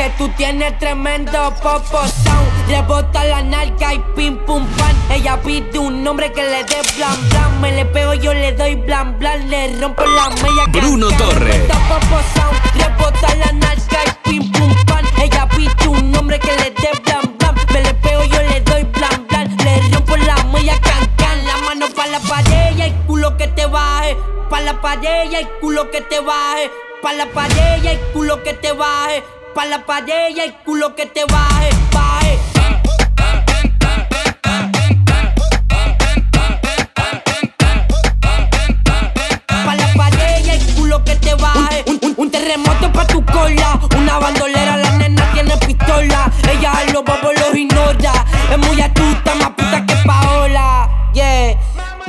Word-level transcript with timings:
Que 0.00 0.08
tú 0.16 0.30
tienes 0.30 0.78
tremendo 0.78 1.52
popo 1.62 1.98
sound. 2.24 2.68
Rebota 2.68 3.22
la 3.22 3.42
narca 3.42 3.92
y 3.92 3.98
pim 4.16 4.38
pum 4.46 4.66
pan. 4.78 4.96
Ella 5.10 5.38
pide 5.42 5.78
un 5.78 6.02
nombre 6.02 6.32
que 6.32 6.42
le 6.42 6.64
dé 6.64 6.80
blan 6.96 7.28
blan. 7.28 7.60
Me 7.60 7.70
le 7.72 7.84
pego, 7.84 8.14
yo 8.14 8.32
le 8.32 8.52
doy 8.52 8.76
blan 8.76 9.18
blan. 9.18 9.50
Le 9.50 9.78
rompo 9.78 10.02
la 10.06 10.30
media 10.30 10.64
Bruno 10.72 11.08
Torres. 11.18 11.68
Rebota 12.76 13.34
la 13.40 13.52
narca 13.52 13.98
y 14.06 14.10
pim 14.30 14.52
pum 14.52 14.74
pan. 14.86 15.04
Ella 15.20 15.46
pide 15.54 15.86
un 15.86 16.10
nombre 16.10 16.38
que 16.38 16.50
le 16.56 16.70
dé 16.70 16.90
blan 17.04 17.36
blan. 17.36 17.54
Me 17.70 17.82
le 17.82 17.92
pego, 17.92 18.24
yo 18.24 18.40
le 18.40 18.60
doy 18.62 18.84
blan 18.84 19.26
blan. 19.28 19.54
Le 19.58 19.80
rompo 19.92 20.16
la 20.16 20.42
media 20.44 20.80
can 20.80 21.14
can. 21.18 21.44
La 21.44 21.58
mano 21.58 21.86
pa' 21.94 22.06
la 22.06 22.20
pared 22.20 22.74
y 22.74 22.80
el 22.80 22.94
culo 23.06 23.36
que 23.36 23.48
te 23.48 23.66
baje. 23.66 24.16
Pa' 24.48 24.62
la 24.62 24.80
pared 24.80 25.30
y 25.30 25.34
el 25.34 25.48
culo 25.60 25.90
que 25.90 26.00
te 26.00 26.20
baje. 26.20 26.70
Pa' 27.02 27.12
la 27.12 27.26
pared 27.26 27.82
y 27.82 27.88
el 27.88 27.98
culo 28.14 28.42
que 28.42 28.54
te 28.54 28.72
baje. 28.72 29.22
Pa' 29.54 29.66
la 29.66 29.84
pared 29.84 30.30
y 30.36 30.40
el 30.40 30.54
culo 30.64 30.94
que 30.94 31.06
te 31.06 31.24
baje. 31.24 31.70
Baje. 31.92 32.38
Pa' 39.64 39.74
la 39.76 39.86
pared 39.96 40.44
y 40.44 40.50
el 40.50 40.74
culo 40.74 41.04
que 41.04 41.16
te 41.16 41.34
baje. 41.34 41.84
Un, 41.86 41.98
un- 42.02 42.14
un 42.16 42.30
terremoto 42.30 42.92
pa' 42.92 43.06
tu 43.06 43.24
cola. 43.24 43.78
Una 43.96 44.18
bandolera, 44.18 44.76
la 44.76 44.90
nena 44.92 45.24
tiene 45.32 45.56
pistola. 45.58 46.30
Ella 46.50 46.72
a 46.72 46.84
los 46.92 47.04
bobos 47.04 47.32
los 47.38 47.54
ignora. 47.54 48.12
Es 48.50 48.58
muy 48.58 48.80
astuta, 48.80 49.34
más 49.34 49.50
puta 49.50 49.84
que 49.86 49.94
Paola. 50.06 50.88
Yeah. 51.12 51.58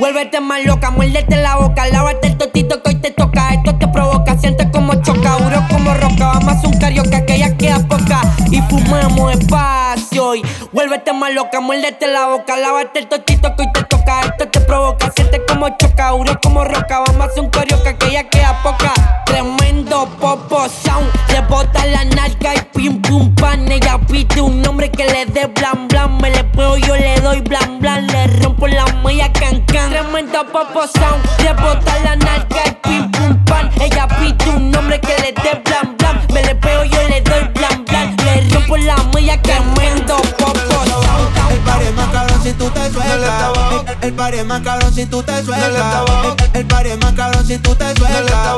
Vuélvete 0.02 0.40
más 0.41 0.66
loca, 0.66 0.90
muérdete 0.90 1.36
la 1.36 1.58
boca, 1.58 1.86
lávate 1.86 2.30
el 2.30 2.36
totito 2.36 2.82
que 2.82 2.90
hoy 2.90 2.96
te 2.96 3.12
toca. 3.12 3.54
Esto 3.54 3.76
te 3.76 3.88
provoca, 3.88 4.36
sientes 4.36 4.66
como 4.74 4.96
choca, 4.96 5.38
duro 5.38 5.64
como 5.70 5.94
roca. 5.94 6.26
Vamos 6.26 6.48
a 6.48 6.52
hacer 6.54 6.70
un 6.70 6.80
karaoke 6.80 7.24
que 7.24 7.38
ya 7.38 7.55
queda 7.55 7.88
poca. 7.88 8.22
Y 8.50 8.60
fumamos 8.64 9.34
espacio. 9.34 10.34
Y 10.34 10.41
vuélvete 10.72 11.13
más 11.13 11.32
loca, 11.35 11.60
muérdete 11.60 12.07
la 12.07 12.26
boca, 12.29 12.57
lávate 12.57 12.98
el 12.98 13.10
totito 13.10 13.55
que 13.55 13.62
hoy 13.62 13.72
te 13.74 13.84
toca. 13.84 14.22
Esto 14.22 14.48
te 14.48 14.60
provoca, 14.62 15.12
sientes 15.16 15.41
como 15.48 15.70
choca, 15.77 16.10
duro 16.10 16.40
como 16.41 16.63
roca. 16.63 17.04
Vamos 17.05 17.22
a 17.22 17.26
hacer 17.26 17.44
un 17.44 17.52
karaoke 17.52 17.96
que 17.98 18.12
ya 18.12 18.24
queda 18.27 18.60
poca. 18.63 18.91
Tremendo 19.27 20.10
popo 20.20 20.68
sound, 20.68 21.12
le 21.32 21.41
bota 21.41 21.85
la 21.85 22.05
narca 22.05 22.55
y 22.55 22.62
pim 22.74 22.99
pum 23.04 23.35
pan. 23.35 23.72
Ella 23.72 23.99
pide 24.07 24.41
un 24.41 24.63
nombre 24.63 24.90
que 24.90 25.05
le 25.05 25.27
dé 25.27 25.46
blan 25.46 25.88
blan. 25.88 26.18
Me 26.18 26.32
le 26.32 26.44
pego, 26.44 26.76
yo 26.77 26.96
le 26.96 27.21
doy 27.22 27.41
blan 27.41 27.80
blan. 27.80 28.08
Le 28.08 28.27
rompo 28.41 28.68
la 28.68 28.86
mella 29.04 29.32
can 29.34 29.64
can. 29.66 29.90
Tremendo 29.90 30.46
popo 30.52 30.82
sound, 30.88 31.24
le 31.44 31.54
bota 31.54 32.00
la 32.04 32.16
narca 32.16 32.63
y 32.66 32.72
pim 32.84 33.12
pum 33.12 33.46
pan. 33.46 33.70
Ella 33.80 34.08
pide 34.08 34.50
un 34.55 34.72
nombre 34.72 35.00
que 35.00 35.16
le 35.22 35.32
dé 35.32 35.62
blan 35.66 35.96
blan. 35.98 36.26
Me 36.34 36.44
le 36.44 36.55
pego, 36.55 36.84
yo 36.86 37.02
le 37.08 37.22
doy 37.22 37.44
blan 37.55 37.86
blan. 37.86 38.16
Le 38.18 38.50
rompo 38.50 38.78
la 38.78 38.96
mella 39.13 39.41
tremendo 39.41 40.18
popo 40.38 40.55
sound. 40.55 41.52
El 41.52 41.60
party 41.60 41.86
es 41.86 41.94
más 41.96 42.10
cabrón 42.10 42.44
si 42.44 42.54
tú 42.54 42.70
te 42.70 42.91
sueltas. 42.91 43.58
El, 44.02 44.08
el 44.08 44.13
party 44.13 44.38
es 44.38 44.46
más 44.46 44.62
cabrón 44.62 44.94
si 44.94 45.06
tú 45.06 45.24
te 45.24 45.44
sueltas. 45.44 46.06
El, 46.54 46.60
el 46.60 46.66
party 46.68 46.90
es 46.90 46.98
más 46.98 47.13
cabrón 47.13 47.46
si 47.48 47.58
tú 47.58 47.76
te 47.76 47.96
sueltas. 47.96 48.58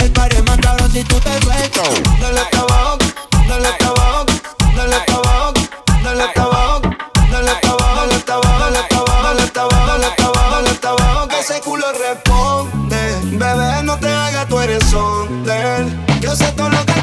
El 0.00 0.10
party 0.12 0.36
es 0.36 0.44
más 0.44 0.58
cabrón 0.58 0.90
si 0.92 1.04
tú 1.04 1.18
te 1.20 1.40
sueltas. 1.42 1.88
Dale 2.20 2.40
tabaco, 2.50 2.98
dale 3.48 3.72
tabaco, 3.78 4.32
dale 4.76 4.98
tabaco, 5.06 5.60
dale 6.02 6.28
tabaco, 6.34 6.53
No 13.84 13.98
te 13.98 14.08
hagas, 14.08 14.48
tú 14.48 14.58
eres 14.58 14.82
que 16.86 16.93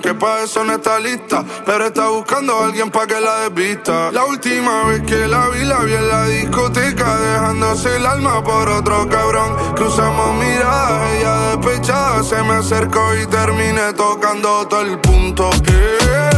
que 0.00 0.12
pa' 0.12 0.42
eso 0.42 0.64
no 0.64 0.74
está 0.74 0.98
lista. 0.98 1.44
Pero 1.64 1.86
está 1.86 2.08
buscando 2.08 2.60
a 2.60 2.66
alguien 2.66 2.90
pa' 2.90 3.06
que 3.06 3.18
la 3.20 3.48
desvista. 3.48 4.12
La 4.12 4.26
última 4.26 4.84
vez 4.84 5.02
que 5.02 5.26
la 5.26 5.48
vi, 5.48 5.64
la 5.64 5.78
vi 5.80 5.94
en 5.94 6.08
la 6.08 6.26
discoteca. 6.26 7.16
Dejándose 7.16 7.96
el 7.96 8.04
alma 8.04 8.44
por 8.44 8.68
otro 8.68 9.08
cabrón. 9.08 9.56
Cruzamos 9.74 10.34
miradas, 10.34 11.14
ella 11.14 11.56
despechada. 11.56 12.22
Se 12.22 12.42
me 12.42 12.54
acercó 12.54 13.14
y 13.16 13.26
terminé 13.26 13.94
tocando 13.94 14.68
todo 14.68 14.82
el 14.82 14.98
punto. 15.00 15.50
Eh, 15.66 16.37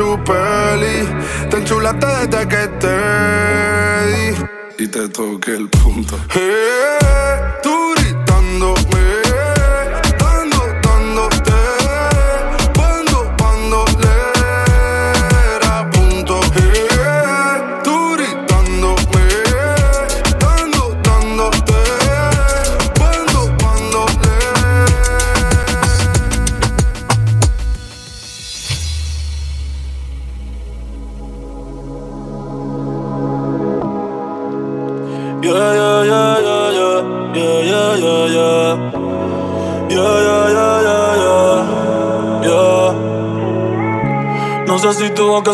su 0.00 0.18
peli. 0.24 0.96
Te 1.50 1.58
enchulaste 1.58 2.06
desde 2.06 2.48
que 2.48 2.62
te 2.82 2.96
di. 4.10 4.84
Y 4.84 4.88
te 4.88 5.08
toqué 5.10 5.52
el 5.56 5.68
punto. 5.68 6.18
Hey, 6.30 6.99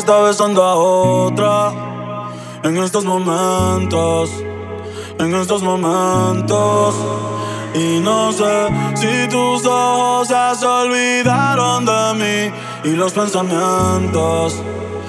está 0.07 0.21
besando 0.21 0.63
a 0.63 0.77
otra 0.77 1.73
en 2.63 2.77
estos 2.77 3.05
momentos, 3.05 4.31
en 5.19 5.35
estos 5.35 5.63
momentos. 5.65 6.95
Y 7.75 7.99
no 7.99 8.31
sé 8.31 8.69
si 8.95 9.29
tus 9.29 9.67
ojos 9.67 10.29
ya 10.29 10.55
se 10.55 10.65
olvidaron 10.65 11.85
de 11.85 12.15
mí 12.15 12.53
y 12.85 12.95
los 12.95 13.13
pensamientos 13.15 14.55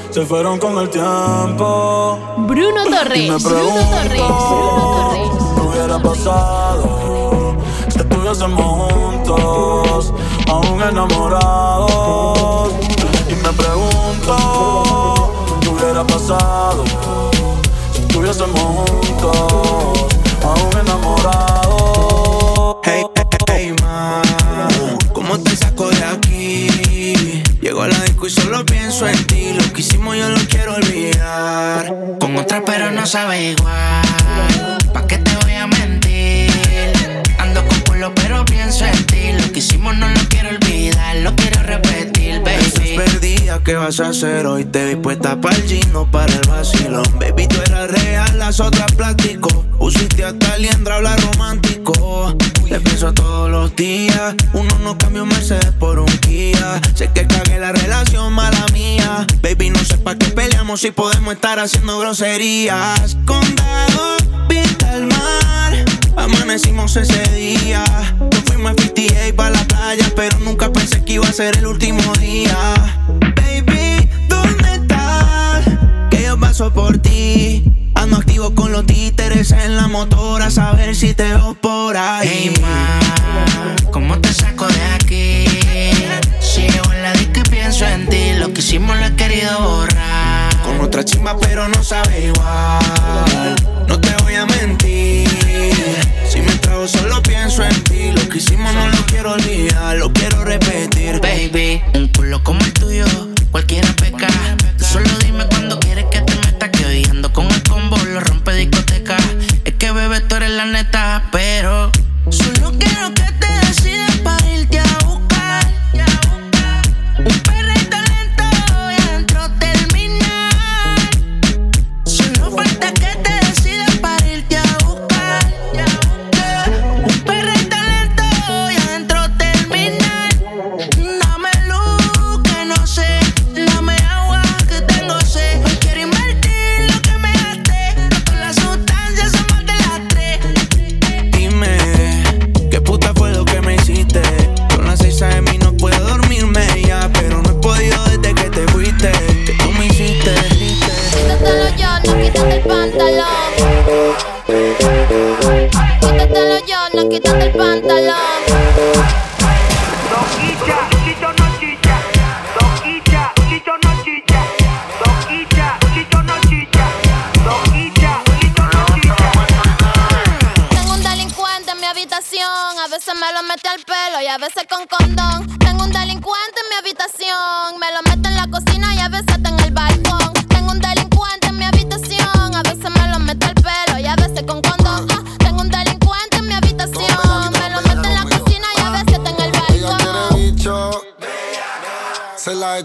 se 0.10 0.26
fueron 0.26 0.58
con 0.58 0.76
el 0.80 0.90
tiempo. 0.90 2.18
Bruno 2.38 2.84
Torres, 2.86 3.30
me 3.30 3.38
Bruno 3.38 3.76
Torres, 3.92 4.20
Bruno 4.20 4.80
Torres. 5.12 5.32
¿Qué 5.54 5.62
hubiera 5.62 6.00
pasado 6.00 7.56
si 7.88 8.00
estuviésemos 8.00 8.92
juntos, 8.92 10.14
aún 10.48 10.82
enamorados? 10.82 12.57
Pasado 16.28 16.84
si 17.94 18.02
estuviésemos 18.02 18.60
juntos, 18.60 20.08
aún 20.44 20.78
enamorados? 20.82 22.78
Hey, 22.84 23.04
hey, 23.16 23.26
hey, 23.50 23.76
ma, 23.82 24.22
¿cómo 25.14 25.40
te 25.40 25.56
saco 25.56 25.90
de 25.90 26.04
aquí? 26.04 27.44
Llego 27.62 27.84
a 27.84 27.88
la 27.88 28.00
disco 28.04 28.28
y 28.28 28.30
solo 28.30 28.66
pienso 28.66 29.08
en 29.08 29.26
ti. 29.28 29.54
Lo 29.54 29.72
que 29.74 29.82
hicimos 29.82 30.18
yo 30.18 30.30
lo 30.30 30.40
quiero 30.48 30.76
olvidar. 30.76 31.94
Con 32.20 32.36
otra 32.38 32.62
pero 32.66 32.92
no 32.92 33.06
sabe 33.06 33.52
igual. 33.52 34.78
¿Pa' 34.94 35.08
qué 35.08 35.18
te 35.20 35.36
voy 35.38 35.54
a 35.54 35.68
mentir? 35.68 36.52
Ando 37.40 37.66
con 37.66 37.80
culo 37.82 38.14
pero 38.16 38.44
pienso 38.46 38.86
en 38.86 39.06
ti. 39.06 39.32
Lo 39.34 39.52
que 39.52 39.60
hicimos 39.60 39.96
no 39.98 40.10
lo 40.10 40.20
quiero 40.30 40.50
olvidar, 40.50 41.16
lo 41.18 41.36
quiero 41.36 41.64
repetir, 41.64 42.17
baby. 42.44 42.98
Perdida, 42.98 43.62
¿qué 43.64 43.76
vas 43.76 44.00
a 44.00 44.10
hacer 44.10 44.46
hoy? 44.46 44.66
Te 44.66 44.86
vi 44.86 44.96
puesta 44.96 45.40
para 45.40 45.56
el 45.56 45.64
gino, 45.64 46.10
para 46.10 46.34
el 46.34 46.48
vacilón. 46.48 47.06
Baby, 47.20 47.48
tú 47.48 47.58
eras 47.62 47.92
real, 47.92 48.38
las 48.38 48.60
otras 48.60 48.92
plástico. 48.94 49.66
Pusiste 49.78 50.24
hasta 50.24 50.58
liendra, 50.58 50.96
hablar 50.96 51.20
romántico. 51.22 52.36
Te 52.68 52.80
pienso 52.80 53.14
todos 53.14 53.50
los 53.50 53.76
días. 53.76 54.36
Uno 54.54 54.78
no 54.84 54.98
cambia 54.98 55.24
un 55.24 55.30
Mercedes 55.30 55.72
por 55.80 56.00
un 56.00 56.18
Kia. 56.20 56.82
Sé 56.96 57.10
que 57.14 57.26
cagué 57.28 57.60
la 57.60 57.72
relación, 57.72 58.34
mala 58.34 58.66
mía. 58.74 59.26
Baby, 59.42 59.70
no 59.70 59.80
sé 59.80 59.98
pa' 59.98 60.16
qué 60.16 60.28
peleamos 60.28 60.82
si 60.82 60.92
podemos 60.92 61.34
estar 61.34 61.60
haciendo 61.60 62.00
groserías. 62.00 63.18
Condado, 63.26 64.18
pinta 64.50 64.96
el 64.96 65.06
mar. 65.06 66.07
Amanecimos 66.18 66.96
ese 66.96 67.24
día. 67.36 67.84
Nos 68.20 68.44
fuimos 68.46 68.72
a 68.72 68.82
58 68.82 69.36
para 69.36 69.52
la 69.52 69.64
playa, 69.66 70.12
pero 70.16 70.40
nunca 70.40 70.72
pensé 70.74 71.04
que 71.06 71.14
iba 71.14 71.28
a 71.28 71.32
ser 71.32 71.58
el 71.58 71.68
último 71.68 72.02
día. 72.16 72.58
Baby, 73.36 74.10
¿dónde 74.28 74.74
estás? 74.74 75.66
Que 76.10 76.24
yo 76.24 76.40
paso 76.40 76.74
por 76.74 76.98
ti. 76.98 77.64
Ando 77.94 78.18
activo 78.18 78.54
con 78.56 78.72
los 78.72 78.86
títeres 78.86 79.52
en 79.52 79.76
la 79.76 79.88
motora, 79.88 80.48
a 80.48 80.52
saber 80.52 80.96
si 80.96 81.14
te 81.14 81.24
veo 81.24 81.56
por 81.62 81.96
ahí. 81.96 82.28
Hey, 82.32 82.54
ma, 82.62 83.76
¿cómo 83.92 84.20
te 84.20 84.34
saco 84.34 84.68
de 84.68 84.84
aquí? 84.96 85.46
Sigo 86.40 86.94
en 86.94 87.04
la 87.04 87.14
disco 87.14 87.42
y 87.46 87.50
pienso 87.50 87.86
en 87.86 88.08
ti. 88.10 88.34
Lo 88.40 88.52
que 88.54 88.62
hicimos 88.62 88.98
lo 88.98 89.06
he 89.06 89.16
querido 89.16 89.60
borrar. 89.62 90.62
Con 90.64 90.82
otra 90.82 91.06
chimba, 91.06 91.38
pero 91.40 91.68
no 91.68 91.84
sabe 91.84 92.26
igual. 92.26 93.56
No 93.88 94.00
te 94.02 94.16
voy 94.24 94.36
a 94.36 94.46
mentir. 94.46 95.47
Si 96.30 96.42
me 96.42 96.52
trago, 96.58 96.88
solo 96.88 97.22
pienso 97.24 97.64
en 97.64 97.84
ti. 97.84 98.12
Lo 98.12 98.28
que 98.30 98.38
hicimos 98.38 98.74
no 98.74 98.90
lo 98.90 99.06
quiero 99.06 99.34
olvidar, 99.34 99.98
lo 99.98 100.12
quiero 100.12 100.44
repetir. 100.44 101.20
Baby, 101.20 101.82
un 101.96 102.08
culo 102.10 102.44
como 102.44 102.60
el 102.62 102.74
tuyo, 102.74 103.06
cualquiera 103.52 103.88
peca. 103.96 104.28
Solo 104.78 105.10
dime 105.20 105.46
cuando 105.48 105.80
quieres 105.80 106.06
que 106.12 106.22
te 106.22 106.36
meta. 106.36 106.70
Que 106.72 106.86
hoy 106.86 107.04
con 107.34 107.52
el 107.52 107.64
combo, 107.64 107.98
lo 107.98 108.20
rompe 108.20 108.54
discoteca. 108.56 109.18
Es 109.64 109.74
que 109.74 109.92
bebé, 109.92 110.22
tú 110.22 110.36
eres 110.36 110.52
la 110.52 110.66
neta, 110.66 111.24
pero 111.32 111.92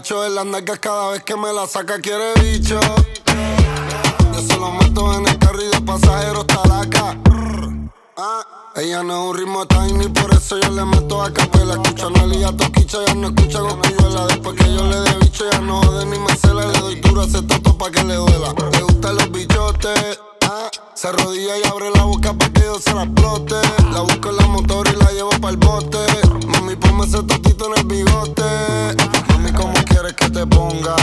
Echo 0.03 0.25
en 0.25 0.35
las 0.35 0.79
cada 0.81 1.11
vez 1.11 1.23
que 1.23 1.33
me 1.37 1.53
la 1.53 1.65
saca, 1.65 1.97
quiere 2.01 2.33
bicho. 2.41 2.77
Yo 4.33 4.41
se 4.41 4.57
lo 4.57 4.69
meto 4.71 5.13
en 5.13 5.25
el 5.25 5.39
carro 5.39 5.61
y 5.61 5.67
de 5.67 5.79
pasajero 5.79 6.41
hasta 6.41 6.67
la 6.67 6.81
acá. 6.81 7.17
Ah, 8.17 8.73
ella 8.75 9.01
no 9.01 9.13
es 9.13 9.29
un 9.29 9.37
ritmo 9.37 9.65
tiny, 9.65 10.09
por 10.09 10.33
eso 10.33 10.59
yo 10.59 10.71
le 10.71 10.83
meto 10.83 11.23
a 11.23 11.31
capela. 11.31 11.75
Escucha 11.75 12.07
a 12.07 12.25
y 12.25 12.43
a 12.43 12.51
Toquicha, 12.51 12.97
ya 13.07 13.13
no 13.13 13.29
escucha 13.29 13.59
cosquilluela. 13.59 14.27
Después 14.27 14.59
que 14.59 14.75
yo 14.75 14.83
le 14.83 14.97
dé 14.97 15.15
bicho, 15.21 15.49
ya 15.49 15.61
no 15.61 15.81
jode 15.81 16.05
ni 16.07 16.19
me 16.19 16.35
cela. 16.35 16.65
Le 16.65 16.79
doy 16.79 16.95
duro 16.95 17.23
ese 17.23 17.41
toto 17.43 17.77
pa' 17.77 17.89
que 17.89 18.03
le 18.03 18.15
duela. 18.15 18.53
Le 18.73 18.81
gustan 18.81 19.15
los 19.15 19.31
bichotes. 19.31 20.19
Se 20.93 21.07
arrodilla 21.07 21.57
y 21.57 21.63
abre 21.67 21.89
la 21.91 22.03
boca 22.03 22.33
pa' 22.33 22.49
que 22.49 22.61
yo 22.61 22.79
se 22.79 22.93
la 22.93 23.03
explote. 23.03 23.55
La 23.91 24.01
busco 24.01 24.29
en 24.29 24.37
la 24.37 24.47
motor 24.47 24.87
y 24.87 24.95
la 25.03 25.11
llevo 25.11 25.31
pa'l 25.41 25.57
bote. 25.57 25.97
Mami, 26.47 26.75
ponme 26.75 27.05
ese 27.05 27.23
totito 27.23 27.67
en 27.67 27.79
el 27.79 27.85
bigote. 27.85 28.43
Mami, 29.29 29.51
¿cómo 29.51 29.73
quieres 29.85 30.13
que 30.13 30.29
te 30.29 30.45
ponga? 30.45 30.95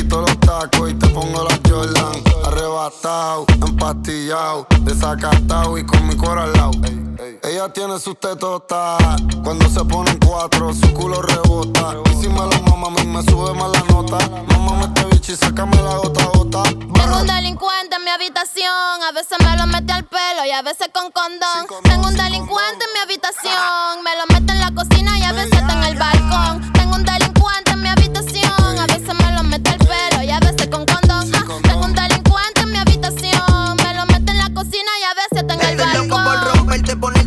quito 0.00 0.20
los 0.22 0.40
tacos 0.40 0.90
y 0.90 0.94
te 0.94 1.08
pongo 1.08 1.44
los 1.44 1.60
Jordan. 1.68 2.12
Arrebatado, 2.44 3.44
empastillado, 3.66 4.66
desacatado 4.80 5.76
y 5.76 5.84
con 5.84 6.06
mi 6.06 6.16
cuero 6.16 6.42
al 6.42 6.52
lado. 6.52 6.70
Ella 7.42 7.72
tiene 7.72 7.98
sus 7.98 8.18
tetotas, 8.18 8.98
cuando 9.42 9.68
se 9.68 9.84
ponen 9.84 10.18
cuatro, 10.26 10.72
su 10.72 10.92
culo 10.94 11.20
rebota. 11.20 11.96
Y 12.12 12.22
si 12.22 12.28
me 12.28 12.40
lo 12.40 12.62
mama, 12.62 12.86
a 12.86 12.90
mí 12.90 13.06
me 13.06 13.22
sube 13.24 13.52
más 13.54 13.70
la 13.72 13.82
nota. 13.92 14.18
Mamá, 14.48 14.84
este 14.84 15.04
bicho 15.06 15.32
y 15.32 15.36
sácame 15.36 15.76
la 15.76 15.96
gota 15.96 16.24
gota. 16.34 16.62
Tengo 16.62 17.20
un 17.20 17.26
delincuente 17.26 17.96
en 17.96 18.04
mi 18.04 18.10
habitación, 18.10 19.02
a 19.06 19.12
veces 19.12 19.36
me 19.44 19.56
lo 19.56 19.66
mete 19.66 19.92
al 19.92 20.04
pelo 20.04 20.44
y 20.46 20.50
a 20.50 20.62
veces 20.62 20.88
con 20.94 21.10
condón. 21.10 21.66
condón 21.66 21.82
Tengo 21.82 22.08
un 22.08 22.16
delincuente 22.16 22.84
en 22.86 22.92
mi 22.94 23.00
habitación, 23.00 24.02
me 24.02 24.16
lo 24.16 24.26
mete 24.32 24.52
en 24.52 24.60
la 24.60 24.70
cocina 24.72 25.18
y 25.18 25.24
a 25.24 25.32
veces 25.32 25.52
está 25.52 25.72
en 25.72 25.84
el 25.84 25.98
balcón. 25.98 26.72
Tengo 26.72 26.94
un 26.96 27.04
delincuente 27.04 27.72
en 27.72 27.82
mi 27.82 27.88
habitación. 27.88 28.39
papel 36.70 36.82
te 36.84 36.96
pone 36.96 37.19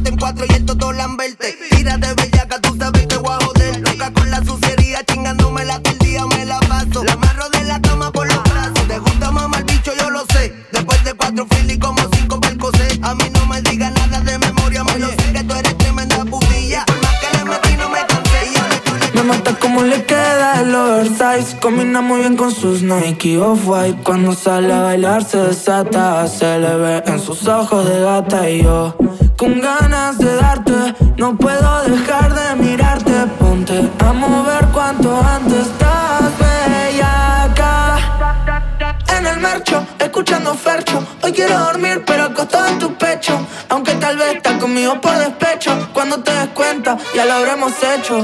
combina 21.93 22.01
muy 22.01 22.21
bien 22.21 22.35
con 22.35 22.51
sus 22.51 22.81
Nike 22.81 23.37
Off-White. 23.37 24.01
Cuando 24.03 24.33
sale 24.33 24.73
a 24.73 24.81
bailar 24.81 25.23
se 25.23 25.37
desata 25.37 26.27
Se 26.27 26.57
le 26.57 26.75
ve 26.75 27.03
en 27.05 27.19
sus 27.19 27.47
ojos 27.47 27.87
de 27.87 28.01
gata. 28.01 28.49
Y 28.49 28.63
yo 28.63 28.95
con 29.37 29.59
ganas 29.59 30.17
de 30.17 30.35
darte 30.35 30.95
No 31.17 31.37
puedo 31.37 31.83
dejar 31.83 32.33
de 32.33 32.63
mirarte. 32.63 33.11
Ponte 33.39 33.89
a 33.99 34.13
mover 34.13 34.65
cuanto 34.73 35.21
antes 35.23 35.67
Estás 35.67 36.31
bella 36.39 37.43
acá. 37.43 38.95
En 39.17 39.27
el 39.27 39.39
marcho, 39.39 39.85
escuchando 39.99 40.55
Fercho. 40.55 41.05
Hoy 41.21 41.31
quiero 41.31 41.59
dormir 41.59 42.03
pero 42.07 42.23
acostado 42.23 42.67
en 42.69 42.79
tu 42.79 42.93
pecho. 42.95 43.45
Aunque 43.69 43.93
tal 43.95 44.17
vez 44.17 44.37
estás 44.37 44.57
conmigo 44.57 44.99
por 44.99 45.15
despecho. 45.17 45.89
Cuando 45.93 46.23
te 46.23 46.31
des 46.31 46.49
cuenta 46.49 46.97
ya 47.13 47.25
lo 47.25 47.33
habremos 47.33 47.71
hecho 47.83 48.23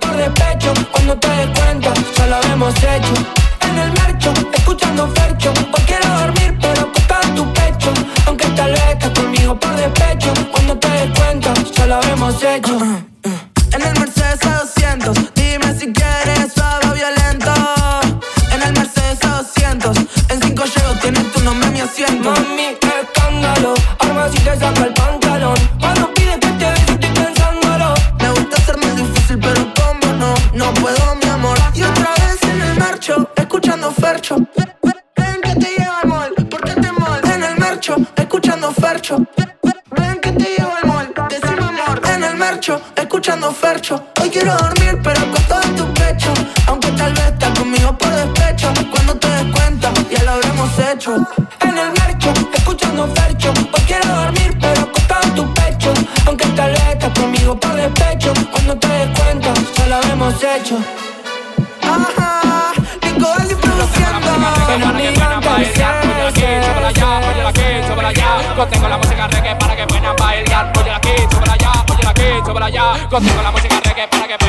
Por 0.00 0.16
despecho 0.16 0.72
Cuando 0.92 1.16
te 1.18 1.28
des 1.28 1.58
cuenta, 1.58 1.92
ya 2.16 2.26
lo 2.26 2.42
hemos 2.52 2.74
hecho. 2.76 3.14
En 3.68 3.78
el 3.78 3.92
marcho, 3.92 4.32
escuchando 4.54 5.08
fercho 5.08 5.52
Hoy 5.72 5.82
quiero 5.86 6.08
dormir, 6.20 6.58
pero 6.60 6.92
copa 6.92 7.20
tu 7.34 7.52
pecho. 7.52 7.92
Aunque 8.26 8.46
tal 8.48 8.72
vez 8.72 8.82
estás 8.92 9.10
conmigo 9.10 9.58
por 9.58 9.74
despecho 9.76 10.32
Cuando 10.50 10.78
te 10.78 10.88
des 10.88 11.18
cuenta, 11.18 11.54
ya 11.76 11.86
lo 11.86 12.02
hemos 12.02 12.42
hecho. 12.42 13.09
narcótico, 73.10 73.42
la 73.42 73.50
música 73.50 73.80
reggae 73.80 74.08
para 74.08 74.28
que 74.28 74.39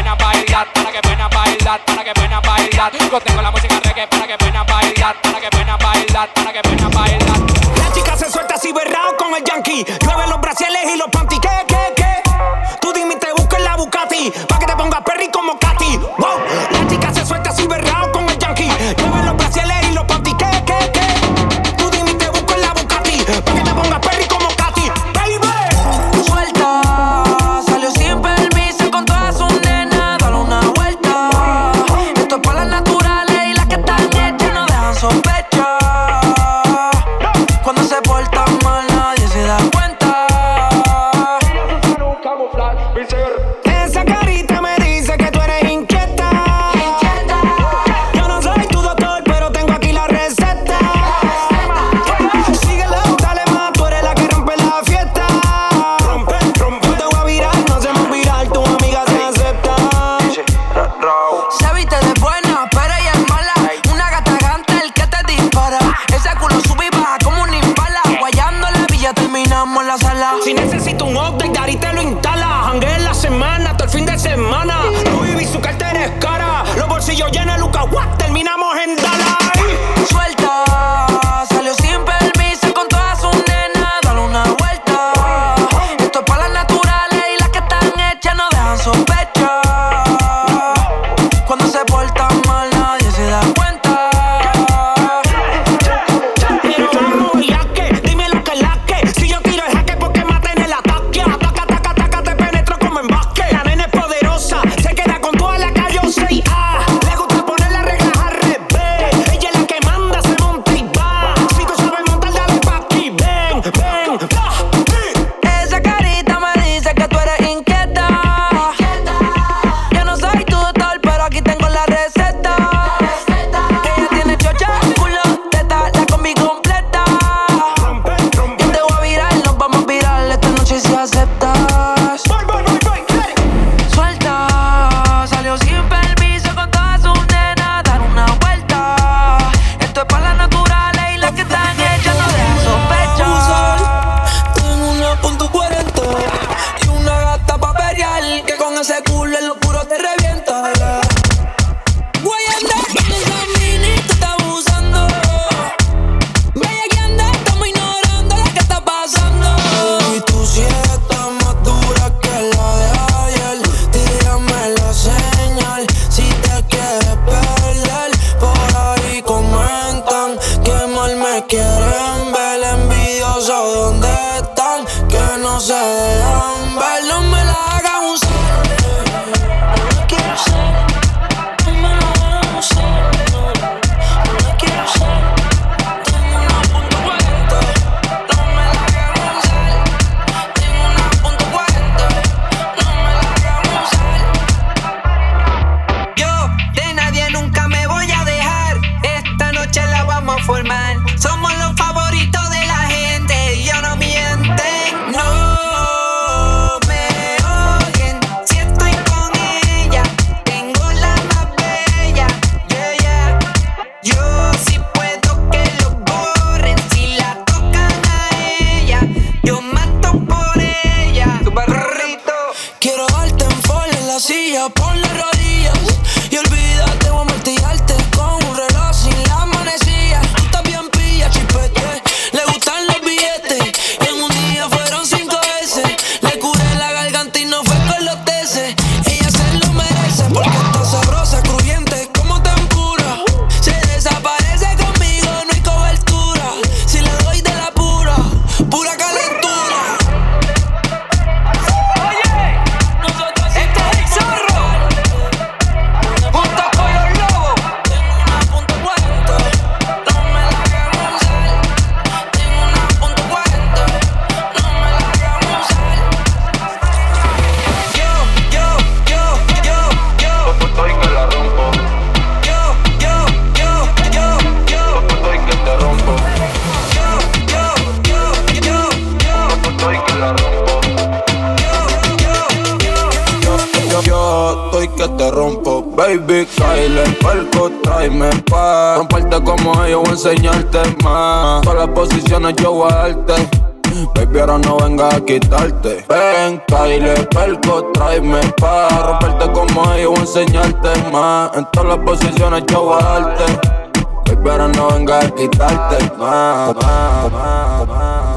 no 304.67 304.87
vengas 304.89 305.25
a 305.25 305.31
quitarte. 305.31 306.09
Va, 306.19 306.73
va, 306.73 307.27
va, 307.29 308.35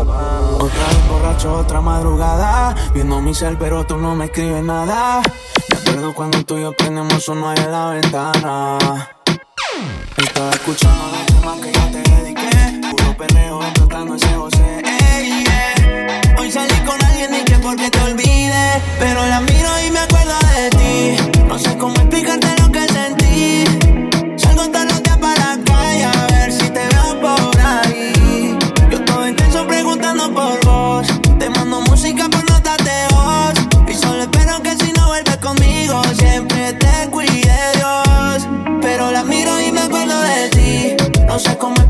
Otra 0.58 0.86
vez 0.88 1.08
borracho, 1.08 1.58
otra 1.58 1.80
madrugada. 1.80 2.74
Viendo 2.94 3.20
mi 3.20 3.34
cel, 3.34 3.56
pero 3.58 3.84
tú 3.84 3.96
no 3.96 4.14
me 4.14 4.26
escribes 4.26 4.62
nada. 4.62 5.22
Me 5.70 5.78
acuerdo 5.78 6.14
cuando 6.14 6.42
tú 6.44 6.58
y 6.58 6.62
yo 6.62 6.72
prendemos 6.72 7.28
uno 7.28 7.52
en 7.54 7.70
la 7.70 7.90
ventana. 7.90 8.78
Estaba 10.16 10.50
escuchando 10.50 11.04
la 11.12 11.26
tema 11.26 11.56
que 11.60 11.72
yo 11.72 11.80
te 11.90 12.10
dediqué. 12.10 12.90
Puro 12.90 13.16
perreo, 13.16 13.60
tratando 13.74 14.14
ese 14.14 14.34
José. 14.34 14.82
Hoy 16.38 16.50
salí 16.50 16.78
con 16.86 17.02
alguien 17.04 17.34
y 17.34 17.44
que 17.44 17.58
porque 17.58 17.90
te 17.90 18.00
olvide. 18.00 18.82
Pero 18.98 19.26
la 19.26 19.40
miro 19.40 19.68
y 19.86 19.90
me 19.90 19.98
acuerdo 20.00 20.34
de 20.54 20.70
ti. 20.70 21.42
No 21.46 21.58
sé 21.58 21.76
cómo 21.76 21.94
explicarte 21.96 22.48
lo 22.60 22.70
que 22.72 22.86
sentí. 22.88 23.64
Salgo 24.36 24.68
tan 24.70 24.90
vaya 25.74 26.10
a 26.10 26.26
ver 26.26 26.52
si 26.52 26.68
te 26.70 26.86
veo 26.92 27.20
por 27.20 27.60
ahí. 27.60 28.56
Yo 28.90 29.04
todo 29.04 29.28
intenso 29.28 29.66
preguntando 29.66 30.32
por 30.32 30.64
vos. 30.64 31.06
Te 31.38 31.50
mando 31.50 31.80
música 31.82 32.28
por 32.28 32.48
notas 32.50 32.78
de 32.78 33.14
voz. 33.14 33.54
Y 33.88 33.94
solo 33.94 34.22
espero 34.22 34.62
que 34.62 34.76
si 34.76 34.92
no 34.92 35.06
vuelves 35.06 35.36
conmigo, 35.38 36.02
siempre 36.16 36.72
te 36.74 37.08
cuide 37.10 37.56
Dios. 37.76 38.48
Pero 38.80 39.10
la 39.10 39.24
miro 39.24 39.60
y 39.60 39.72
me 39.72 39.80
acuerdo 39.80 40.20
de 40.20 40.48
ti. 40.50 41.22
No 41.26 41.38
sé 41.38 41.56
cómo 41.56 41.83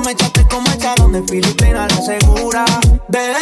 me 0.00 0.12
echaste 0.12 0.46
como 0.48 0.68
echaron 0.72 1.12
de 1.12 1.22
Filipinas, 1.22 1.92
la 1.94 2.02
segura. 2.02 2.64
Bebé, 3.08 3.36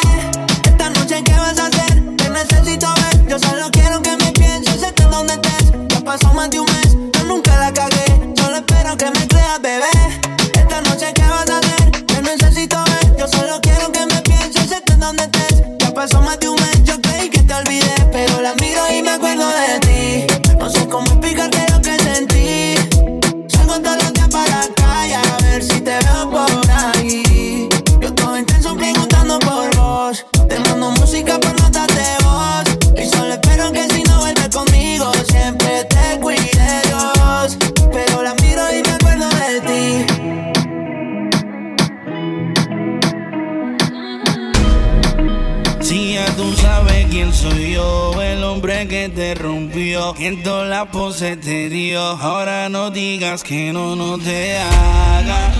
Siento 50.24 50.64
la 50.64 50.86
pose 50.86 51.36
te 51.36 51.68
dio, 51.68 52.00
ahora 52.00 52.70
no 52.70 52.88
digas 52.88 53.44
que 53.44 53.74
no, 53.74 53.94
no 53.94 54.16
te 54.16 54.56
haga. 54.56 55.52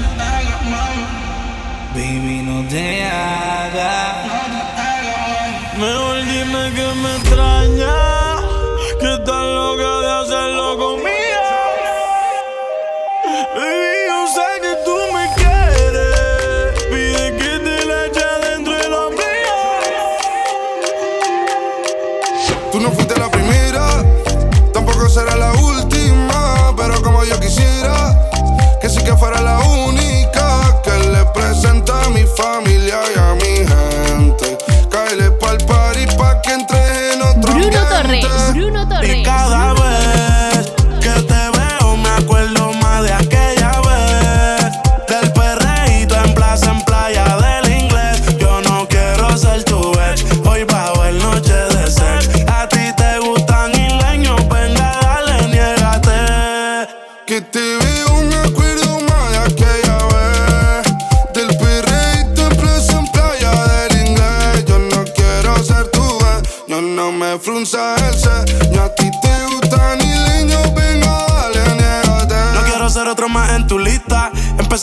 Baby, 1.93 2.41
no 2.47 2.67
te 2.71 3.05
haga. 3.05 4.25
Mejor 5.77 6.17
dime 6.25 6.73
que 6.77 6.95
me 7.03 7.17
extraña, 7.17 7.95
que 9.01 9.13
estás 9.13 9.45
loca 9.59 10.01
de 10.01 10.11
hacerlo 10.11 10.79
conmigo. 10.79 11.14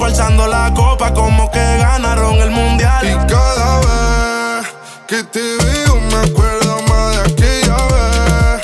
tiempo 0.00 0.04
alzando 0.04 0.46
la 0.46 0.72
copa 0.74 1.12
como 1.12 1.50
que 1.50 1.58
ganaron 1.58 2.36
el 2.36 2.50
mundial. 2.50 3.06
Y 3.06 3.26
cada 3.26 3.80
vez 3.80 4.68
que 5.06 5.22
te 5.24 5.40
veo 5.40 6.00
me 6.00 6.16
acuerdo 6.16 6.82
más 6.88 7.16
de 7.16 7.32
aquella 7.32 7.76
vez. 7.92 8.62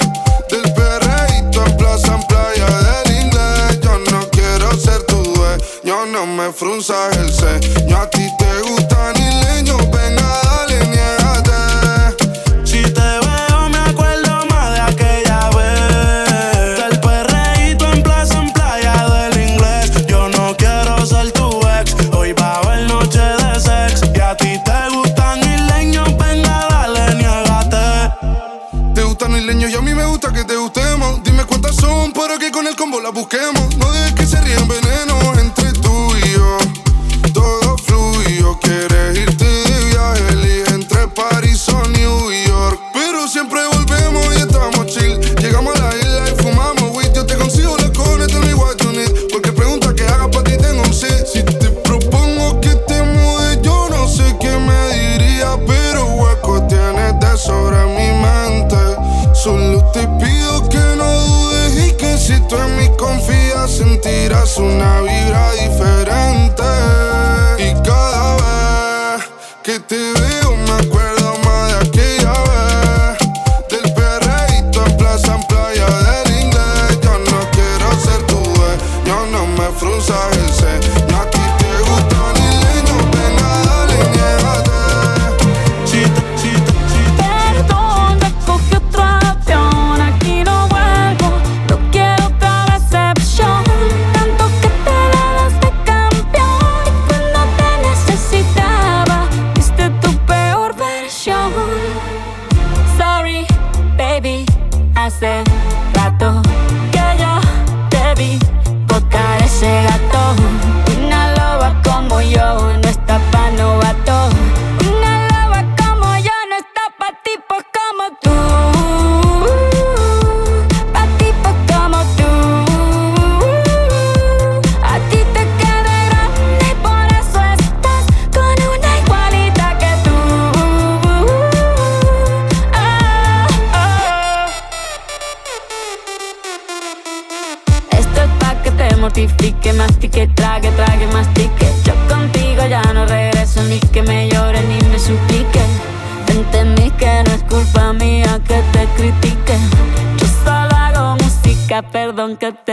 Del 0.49 0.73
perreíto 0.73 1.65
en 1.67 1.77
plaza, 1.77 2.15
en 2.15 2.23
playa 2.27 2.67
del 2.87 3.25
inglés. 3.25 3.81
Yo 3.83 3.99
no 4.11 4.29
quiero 4.31 4.73
ser 4.77 5.03
tu 5.05 5.23
dueño, 5.23 6.07
no 6.07 6.27
me 6.27 6.53
frunzas 6.53 7.17
el 7.17 7.33
C 7.33 7.76
a 29.77 29.83
mí 29.83 29.95
me 29.95 30.05
gusta 30.07 30.33
que 30.33 30.45
te 30.45 30.57
gustemos. 30.57 31.23
Dime 31.23 31.45
cuántas 31.45 31.77
son 31.77 32.13
para 32.13 32.39
que 32.39 32.51
con 32.51 32.67
el 32.67 32.77
combo 32.77 33.01
las 33.01 33.13
busquemos. 33.13 33.77
No 33.77 33.91
dejes 33.93 34.15
que 34.15 34.27
se 34.27 34.41
ríen 34.41 34.67
veneno 34.69 35.19
entre 35.39 35.73
tú 35.73 36.17
y 36.17 36.33
yo. 36.33 36.59
Todo 37.33 37.77
fluido, 37.79 38.59
quieres 38.61 39.19
irte 39.19 39.66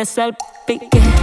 perdón 0.05 0.35
que 0.67 0.79
te 0.79 1.22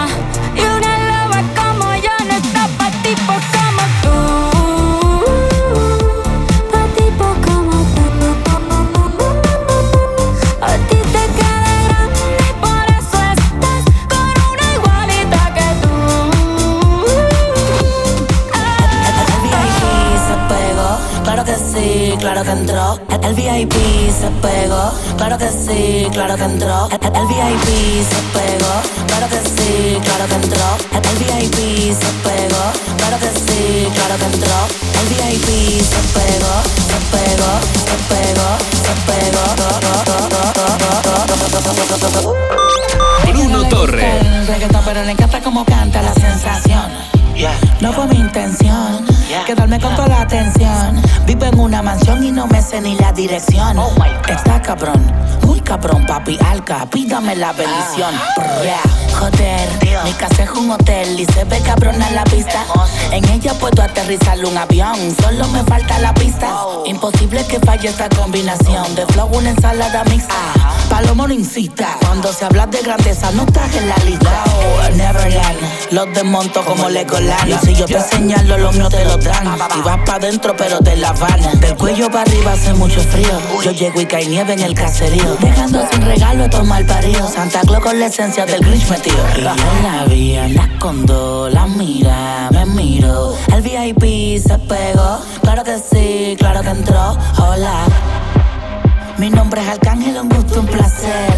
Entró. 22.93 23.15
El, 23.15 23.25
el 23.25 23.33
VIP 23.35 23.73
se 24.11 24.29
pegó, 24.41 24.91
claro 25.17 25.37
que 25.37 25.49
sí, 25.49 26.07
claro 26.11 26.35
que 26.35 26.43
entró. 26.43 26.89
El, 26.91 27.15
el 27.15 27.27
VIP 27.27 27.67
se 28.03 28.21
pegó, 28.33 28.73
claro 29.07 29.27
que 29.29 29.39
sí, 29.49 29.99
claro 30.03 30.25
que 30.27 30.35
entró. 30.35 30.77
El, 30.91 31.03
el 31.05 31.49
VIP 31.49 31.93
se 31.93 32.11
pegó, 32.23 32.63
claro 32.97 33.17
que 33.19 33.29
sí, 33.39 33.87
claro 33.95 34.15
que 34.17 34.25
entró. 34.25 34.57
El 34.99 35.07
VIP 35.09 35.81
se 35.81 36.01
pegó, 36.15 36.53
se 36.89 36.97
pegó, 37.11 37.51
se 37.85 37.95
pegó, 38.13 38.49
se 38.83 38.93
pegó. 39.11 39.51
Bruno 43.33 43.67
Torres. 43.69 44.25
El 44.25 44.47
reggaetón, 44.47 44.81
pero 44.85 45.03
le 45.03 45.11
encanta 45.11 45.41
como 45.41 45.65
canta 45.65 46.01
la 46.01 46.13
sensación. 46.13 47.20
No 47.79 47.91
fue 47.93 48.07
mi 48.07 48.17
intención 48.17 49.05
quedarme 49.45 49.79
con 49.79 49.95
toda 49.95 50.07
la 50.07 50.21
atención. 50.21 51.01
Vivo 51.25 51.45
en 51.45 51.59
una 51.59 51.81
mansión 51.81 52.23
y 52.23 52.31
no 52.31 52.47
me 52.47 52.61
sé 52.61 52.81
ni 52.81 52.95
la 52.95 53.11
dirección. 53.11 53.77
Está 54.27 54.61
cabrón, 54.61 55.01
muy 55.47 55.59
cabrón, 55.61 56.05
papi 56.05 56.37
alca. 56.45 56.85
Pídame 56.85 57.35
la 57.35 57.53
bendición. 57.53 58.13
Brr, 58.37 59.15
Joder, 59.19 59.69
mi 60.03 60.11
casa 60.13 60.43
es 60.43 60.51
un 60.51 60.71
hotel 60.71 61.19
y 61.19 61.25
se 61.25 61.43
ve 61.45 61.59
cabrona 61.61 62.09
la 62.11 62.23
pista. 62.25 62.63
En 63.11 63.27
ella 63.29 63.53
puedo 63.55 63.83
aterrizar 63.83 64.43
un 64.45 64.57
avión, 64.57 64.95
solo 65.21 65.47
me 65.49 65.63
falta 65.63 65.99
la 65.99 66.13
pista. 66.13 66.55
Imposible 66.85 67.45
que 67.45 67.59
falle 67.59 67.89
esta 67.89 68.07
combinación 68.07 68.95
de 68.95 69.05
flow, 69.07 69.29
una 69.33 69.49
ensalada 69.49 70.03
mixta. 70.05 70.35
Palomo 70.89 71.27
no 71.27 71.33
incita. 71.33 71.97
Cuando 72.05 72.31
se 72.31 72.45
habla 72.45 72.67
de 72.67 72.81
grandeza, 72.81 73.31
no 73.31 73.43
estás 73.43 73.75
en 73.75 73.89
la 73.89 73.97
lista. 73.97 74.43
Oh, 74.45 74.95
Neverland, 74.95 75.59
los 75.91 76.13
desmonto 76.13 76.63
como 76.63 76.89
Legoland. 76.89 77.49
Y 77.49 77.65
si 77.65 77.75
yo 77.75 77.85
te 77.85 77.99
señalo, 78.01 78.57
los 78.57 78.75
míos 78.75 78.89
te 78.89 79.03
lo 79.03 79.17
dan. 79.17 79.57
Y 79.77 79.81
vas 79.81 79.99
pa' 80.05 80.19
dentro, 80.19 80.55
pero 80.55 80.79
te 80.79 80.95
la 80.95 81.11
van. 81.13 81.59
Del 81.59 81.75
cuello 81.75 82.09
para 82.09 82.21
arriba 82.21 82.53
hace 82.53 82.73
mucho 82.73 83.01
frío. 83.01 83.39
Yo 83.63 83.71
llego 83.71 83.99
y 84.01 84.05
cae 84.05 84.25
nieve 84.25 84.53
en 84.53 84.61
el 84.61 84.73
caserío. 84.73 85.35
Dejando 85.39 85.85
sin 85.91 86.01
regalo 86.01 86.45
estos 86.45 86.65
mal 86.65 86.85
paridos. 86.85 87.33
Santa 87.33 87.61
Claus 87.61 87.83
con 87.83 87.99
la 87.99 88.07
esencia 88.07 88.45
del 88.45 88.61
Grinch 88.61 88.89
metido. 88.89 89.23
Y 89.37 89.41
yo 89.41 89.53
la 89.83 90.05
vi, 90.05 90.35
la 90.53 90.63
escondo, 90.63 91.49
la 91.49 91.67
mira, 91.67 92.49
me 92.51 92.65
El 93.03 93.61
VIP 93.63 94.39
se 94.41 94.57
pegó. 94.59 95.19
Claro 95.41 95.63
que 95.63 95.77
sí, 95.79 96.35
claro 96.37 96.61
que 96.61 96.69
entró. 96.69 97.17
Hola. 97.37 97.85
Mi 99.17 99.29
nombre 99.29 99.61
es 99.61 99.67
Arcángel, 99.67 100.17
un 100.19 100.29
gusto, 100.29 100.59
un 100.59 100.67
placer. 100.67 101.33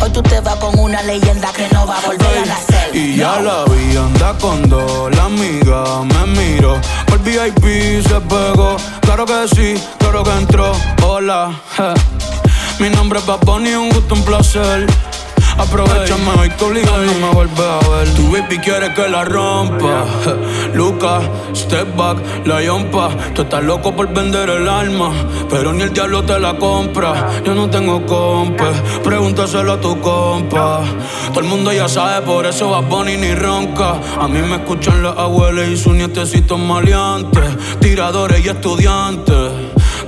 Hoy 0.00 0.10
tú 0.10 0.22
te 0.22 0.40
vas 0.40 0.56
con 0.56 0.78
una 0.78 1.02
leyenda 1.02 1.52
que 1.52 1.68
no 1.72 1.86
va 1.86 1.98
a 1.98 2.06
volver 2.06 2.38
a 2.38 2.46
nacer. 2.46 2.94
Y 2.94 3.16
ya 3.16 3.40
la 3.40 3.64
vi, 3.64 3.96
anda 3.96 4.36
con 4.38 4.68
la 5.14 5.24
amiga 5.24 6.02
me 6.04 6.26
miró. 6.38 6.78
Por 7.06 7.18
VIP 7.22 8.06
se 8.06 8.20
pegó, 8.20 8.76
claro 9.00 9.26
que 9.26 9.48
sí, 9.54 9.82
claro 9.98 10.22
que 10.22 10.30
entró. 10.30 10.72
Hola, 11.02 11.52
mi 12.78 12.88
nombre 12.90 13.18
es 13.18 13.26
Bunny, 13.44 13.74
un 13.74 13.90
gusto, 13.90 14.14
un 14.14 14.22
placer. 14.22 14.86
Aprovechame 15.58 16.30
hoy 16.38 16.50
que 16.50 16.64
obligado 16.64 17.04
no 17.04 17.14
me 17.14 17.34
vuelve 17.34 17.64
a 17.64 17.88
ver. 17.88 18.14
Tu 18.14 18.30
baby 18.30 18.58
quiere 18.58 18.92
que 18.94 19.08
la 19.08 19.24
rompa. 19.24 20.04
Luca, 20.74 21.20
step 21.54 21.96
back, 21.96 22.18
la 22.46 22.62
yompa. 22.62 23.10
Tú 23.34 23.42
estás 23.42 23.62
loco 23.62 23.94
por 23.94 24.12
vender 24.12 24.48
el 24.50 24.68
alma, 24.68 25.12
pero 25.48 25.72
ni 25.72 25.82
el 25.82 25.92
diablo 25.92 26.24
te 26.24 26.38
la 26.38 26.56
compra. 26.56 27.28
Yo 27.44 27.54
no 27.54 27.68
tengo 27.68 28.04
compa, 28.06 28.72
pregúntaselo 29.02 29.72
a 29.72 29.80
tu 29.80 30.00
compa. 30.00 30.82
Todo 31.28 31.40
el 31.40 31.46
mundo 31.46 31.72
ya 31.72 31.88
sabe, 31.88 32.24
por 32.24 32.46
eso 32.46 32.70
va 32.70 32.80
Bonnie 32.80 33.16
ni 33.16 33.34
ronca. 33.34 34.00
A 34.18 34.28
mí 34.28 34.40
me 34.40 34.56
escuchan 34.56 35.02
las 35.02 35.16
abuelas 35.16 35.68
y 35.68 35.76
sus 35.76 35.94
nietecitos 35.94 36.58
maleantes, 36.58 37.78
tiradores 37.80 38.44
y 38.44 38.48
estudiantes. 38.48 39.50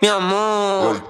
Mi 0.00 0.08
amor 0.08 1.09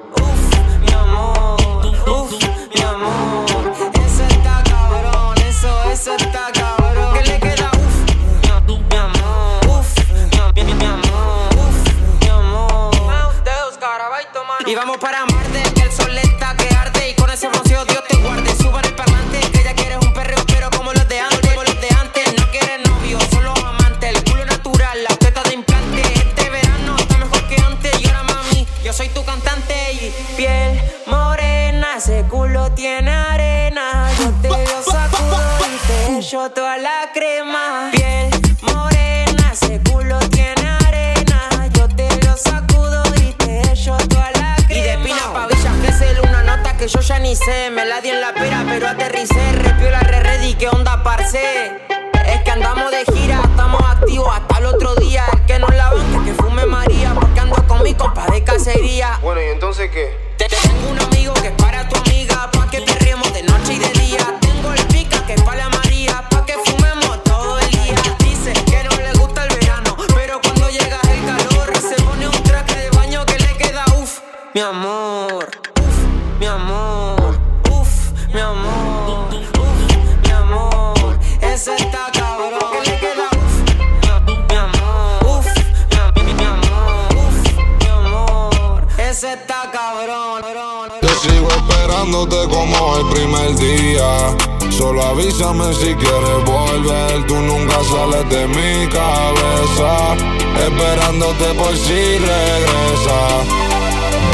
yo 47.50 47.56
ya 47.56 47.64
ni 47.64 47.66
sé 47.66 47.70
Me 47.70 47.84
la 47.84 48.00
di 48.00 48.10
en 48.10 48.20
la 48.20 48.32
pera 48.32 48.64
pero 48.68 48.88
aterricé 48.88 49.52
Repio 49.52 49.90
la 49.90 50.00
re 50.00 50.20
ready 50.20 50.54
¿Qué 50.54 50.68
onda 50.68 51.02
parce? 51.02 51.72
Es 52.26 52.42
que 52.42 52.50
andamos 52.50 52.90
de 52.90 53.04
gira 53.12 53.40
Estamos 53.44 53.82
activos 53.82 54.28
hasta 54.34 54.58
el 54.58 54.66
otro 54.66 54.94
día 54.96 55.24
El 55.32 55.44
que 55.46 55.58
no 55.58 55.68
la 55.68 55.92
banca 55.92 56.24
que 56.24 56.34
fume 56.34 56.66
María 56.66 57.12
Porque 57.14 57.40
ando 57.40 57.56
con 57.66 57.82
mi 57.82 57.94
compa 57.94 58.26
de 58.28 58.42
cacería 58.44 59.18
Bueno, 59.22 59.40
¿y 59.40 59.46
entonces 59.46 59.90
qué? 59.90 60.19
Sigo 91.20 91.48
esperándote 91.48 92.36
como 92.48 92.96
el 92.96 93.06
primer 93.08 93.54
día. 93.56 94.36
Solo 94.70 95.02
avísame 95.02 95.74
si 95.74 95.94
quieres 95.94 96.44
volver. 96.44 97.26
Tú 97.26 97.36
nunca 97.36 97.76
sales 97.84 98.28
de 98.28 98.46
mi 98.48 98.86
cabeza. 98.88 100.16
Esperándote 100.66 101.54
por 101.54 101.76
si 101.76 102.18
regresa. 102.18 103.18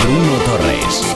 Bruno 0.03 0.39
Torres. 0.45 1.16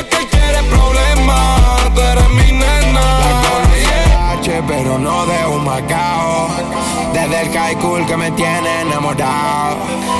es 0.00 0.06
que 0.06 0.26
quieres 0.28 0.62
problemas, 0.62 1.94
tú 1.94 2.00
eres 2.00 2.28
mi 2.30 2.52
nena. 2.52 3.00
La 3.00 3.48
conocí 3.48 3.80
pero 4.66 4.98
no 4.98 5.26
de 5.26 5.46
un 5.46 5.64
Macao. 5.64 6.48
Desde 7.12 7.40
el 7.42 7.52
high 7.52 7.76
que 8.06 8.16
me 8.16 8.30
tiene 8.32 8.82
enamorado. 8.82 9.76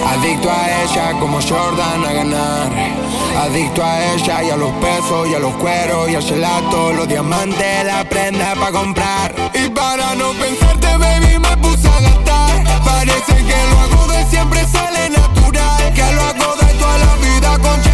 Adicto 0.07 0.51
a 0.51 0.83
ella 0.83 1.13
como 1.19 1.41
Jordan 1.41 2.05
a 2.05 2.13
ganar. 2.13 2.69
Adicto 3.39 3.85
a 3.85 4.13
ella 4.13 4.43
y 4.43 4.51
a 4.51 4.57
los 4.57 4.73
pesos 4.73 5.29
y 5.29 5.35
a 5.35 5.39
los 5.39 5.55
cueros 5.55 6.11
y 6.11 6.15
al 6.17 6.23
gelato, 6.23 6.93
los 6.93 7.09
diamantes, 7.09 7.85
la 7.85 8.05
prenda 8.05 8.55
para 8.55 8.73
comprar. 8.73 9.35
Y 9.55 9.69
para 9.71 10.15
no 10.15 10.33
pensarte, 10.33 10.97
baby, 10.99 11.39
me 11.39 11.57
puse 11.59 11.89
a 11.89 12.01
gastar. 12.01 12.83
Parece 12.85 13.37
que 13.37 13.59
lo 13.71 13.81
hago 13.81 14.13
de 14.13 14.25
siempre 14.27 14.65
sale 14.67 15.11
natural. 15.11 15.93
Que 15.95 16.13
lo 16.13 16.23
hago 16.23 16.57
de 16.57 16.75
toda 16.75 16.99
la 16.99 17.15
vida 17.17 17.59
con 17.59 17.90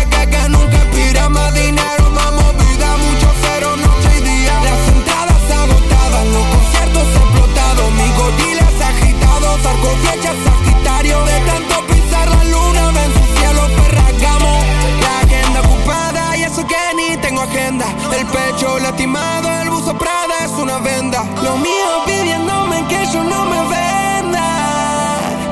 más 1.30 1.52
dinero, 1.54 2.10
más 2.10 2.32
movida, 2.32 2.96
mucho 2.96 3.28
cero, 3.42 3.76
noche 3.76 4.18
y 4.18 4.20
día. 4.22 4.52
Las 4.62 4.88
entradas 4.88 5.42
agotadas, 5.50 6.26
los 6.26 6.46
conciertos 6.46 7.08
explotados, 7.20 7.92
mi 7.92 8.08
gorilas 8.16 8.80
agitados, 8.80 9.66
arco 9.66 9.88
flechas 10.02 10.36
sagitario. 10.44 11.24
De 11.24 11.40
tanto 11.40 11.86
pisar 11.86 12.28
la 12.28 12.44
luna, 12.44 12.90
ven 12.92 13.12
su 13.12 13.24
cielo 13.38 13.62
ferragamo. 13.76 14.58
La 15.02 15.20
agenda 15.20 15.60
ocupada 15.60 16.36
y 16.36 16.42
eso 16.44 16.66
que 16.66 16.76
ni 16.96 17.16
tengo 17.18 17.42
agenda. 17.42 17.86
El 18.16 18.26
pecho 18.26 18.78
lastimado, 18.78 19.50
el 19.62 19.70
buzo 19.70 19.96
Prada 19.98 20.44
es 20.44 20.52
una 20.52 20.78
venda. 20.78 21.24
Lo 21.42 21.56
mío 21.56 22.04
pidiéndome 22.06 22.86
que 22.88 23.06
yo 23.12 23.22
no 23.24 23.44
me 23.46 23.60
venda. 23.62 24.46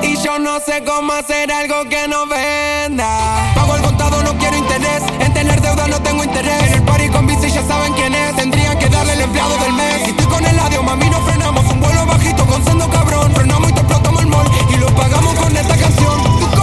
Y 0.03 0.17
yo 0.19 0.39
no 0.39 0.61
sé 0.61 0.85
cómo 0.85 1.13
hacer 1.13 1.51
algo 1.51 1.85
que 1.89 2.07
no 2.09 2.27
venda. 2.27 3.53
Pago 3.55 3.77
el 3.77 3.83
contado, 3.83 4.23
no 4.23 4.35
quiero 4.39 4.57
interés. 4.57 5.03
En 5.35 5.49
tener 5.49 5.61
deuda 5.61 5.89
no 5.89 6.01
tengo 6.01 6.23
interés. 6.23 6.63
En 6.63 6.75
el 6.75 6.83
party 6.85 7.09
con 7.09 7.27
bici 7.27 7.51
ya 7.51 7.63
saben 7.65 7.93
quién 7.95 8.15
es. 8.15 8.37
Tendrían 8.37 8.79
que 8.79 8.89
darle 8.89 9.15
el 9.15 9.23
empleado 9.23 9.57
del 9.59 9.73
mes. 9.73 10.03
Si 10.05 10.11
estoy 10.11 10.27
con 10.27 10.47
el 10.47 10.57
adiós, 10.57 10.85
mami, 10.85 11.11
no 11.11 11.21
frenamos. 11.23 11.65
Un 11.73 11.81
vuelo 11.81 12.07
bajito 12.07 12.47
con 12.47 12.65
sendo 12.65 12.89
cabrón. 12.89 13.33
Frenamos 13.35 13.69
y 13.71 13.73
te 13.73 13.81
explotamos 13.81 14.23
el 14.23 14.29
mall. 14.29 14.47
Y 14.71 14.77
lo 14.77 14.87
pagamos 14.95 15.35
con 15.35 15.57
esta 15.57 15.77
canción. 15.77 16.23
Tu 16.23 16.61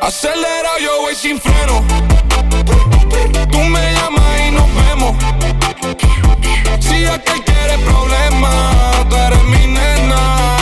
Acelera, 0.00 0.70
yo 0.80 1.00
voy 1.00 1.16
sin 1.16 1.40
freno. 1.40 1.82
Tú 3.50 3.58
me 3.58 3.92
llamas 3.92 4.40
y 4.46 4.50
nos 4.52 4.74
vemos. 4.76 5.16
Si 6.78 7.02
es 7.02 7.18
que 7.18 7.42
quieres 7.42 7.78
problemas, 7.78 9.08
tú 9.08 9.16
eres 9.16 9.42
mi 9.44 9.66
nena. 9.66 10.59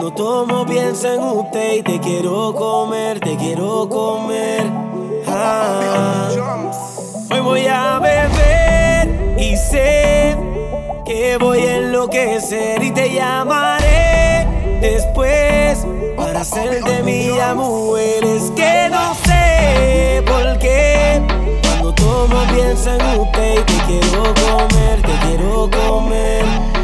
Cuando 0.00 0.16
tomo 0.16 0.64
pienso 0.64 1.12
en 1.12 1.20
usted 1.20 1.74
y 1.74 1.82
te 1.82 2.00
quiero 2.00 2.54
comer, 2.54 3.20
te 3.20 3.36
quiero 3.36 3.86
comer. 3.86 4.62
Ah. 5.26 6.30
Hoy 7.30 7.40
voy 7.40 7.66
a 7.66 7.98
beber 7.98 9.36
y 9.38 9.54
sé 9.58 10.38
que 11.04 11.36
voy 11.38 11.58
a 11.58 11.76
enloquecer 11.76 12.82
y 12.82 12.92
te 12.92 13.12
llamaré 13.12 14.46
después 14.80 15.86
para 16.16 16.40
hacerte 16.40 17.02
mía 17.02 17.52
mujer. 17.54 18.24
Es 18.24 18.50
que 18.52 18.88
no 18.90 19.14
sé 19.16 20.22
por 20.24 20.58
qué 20.60 21.20
cuando 21.62 21.94
tomo 21.94 22.40
pienso 22.54 22.90
en 22.90 23.20
usted 23.20 23.60
y 23.60 23.64
te 23.64 23.84
quiero 23.86 24.22
comer, 24.22 25.02
te 25.02 25.26
quiero 25.26 25.68
comer. 25.70 26.79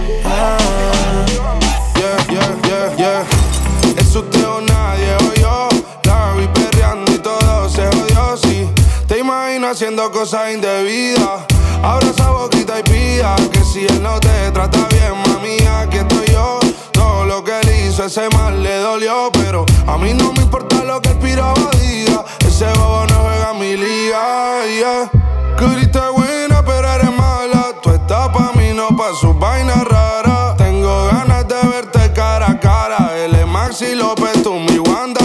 Yeah, 3.06 3.22
yeah, 3.22 3.92
yeah. 3.92 4.00
Es 4.00 4.14
usted 4.14 4.46
o 4.46 4.60
nadie 4.60 5.14
o 5.16 5.34
yo. 5.34 5.68
La 6.04 6.32
vi 6.32 6.46
perreando 6.48 7.12
y 7.12 7.18
todo 7.18 7.68
se 7.68 7.86
jodió, 7.86 8.36
sí. 8.36 8.68
Te 9.06 9.18
imagino 9.18 9.68
haciendo 9.68 10.10
cosas 10.10 10.52
indebidas. 10.52 11.44
Abra 11.82 12.08
esa 12.08 12.30
boquita 12.30 12.80
y 12.80 12.82
pida 12.82 13.36
que 13.52 13.60
si 13.64 13.86
él 13.86 14.02
no 14.02 14.18
te 14.18 14.50
trata 14.50 14.88
bien, 14.88 15.14
mami, 15.28 15.58
aquí 15.66 15.98
estoy 15.98 16.26
yo. 16.32 16.58
Todo 16.92 17.24
lo 17.26 17.44
que 17.44 17.60
él 17.60 17.88
hizo, 17.88 18.04
ese 18.04 18.28
mal 18.30 18.62
le 18.62 18.76
dolió. 18.78 19.30
Pero 19.32 19.64
a 19.86 19.96
mí 19.98 20.12
no 20.14 20.32
me 20.32 20.42
importa 20.42 20.82
lo 20.84 21.00
que 21.00 21.10
el 21.10 21.18
piraba 21.18 21.70
diga. 21.80 22.24
Ese 22.46 22.66
bobo 22.72 23.06
no 23.06 23.14
juega 23.24 23.52
mi 23.54 23.76
liga, 23.76 24.64
yeah. 24.78 25.10
Curiste 25.58 26.00
buena, 26.14 26.64
pero 26.64 26.88
eres 26.92 27.16
mala. 27.16 27.72
Tú 27.82 27.90
estás 27.90 28.28
pa' 28.28 28.52
mí, 28.56 28.72
no 28.74 28.88
pa' 28.96 29.14
sus 29.20 29.38
vainas 29.38 29.84
raras. 29.84 30.05
Maxi 33.78 33.94
López, 33.94 34.42
tú 34.42 34.54
mi 34.54 34.78
Wanda 34.78 35.20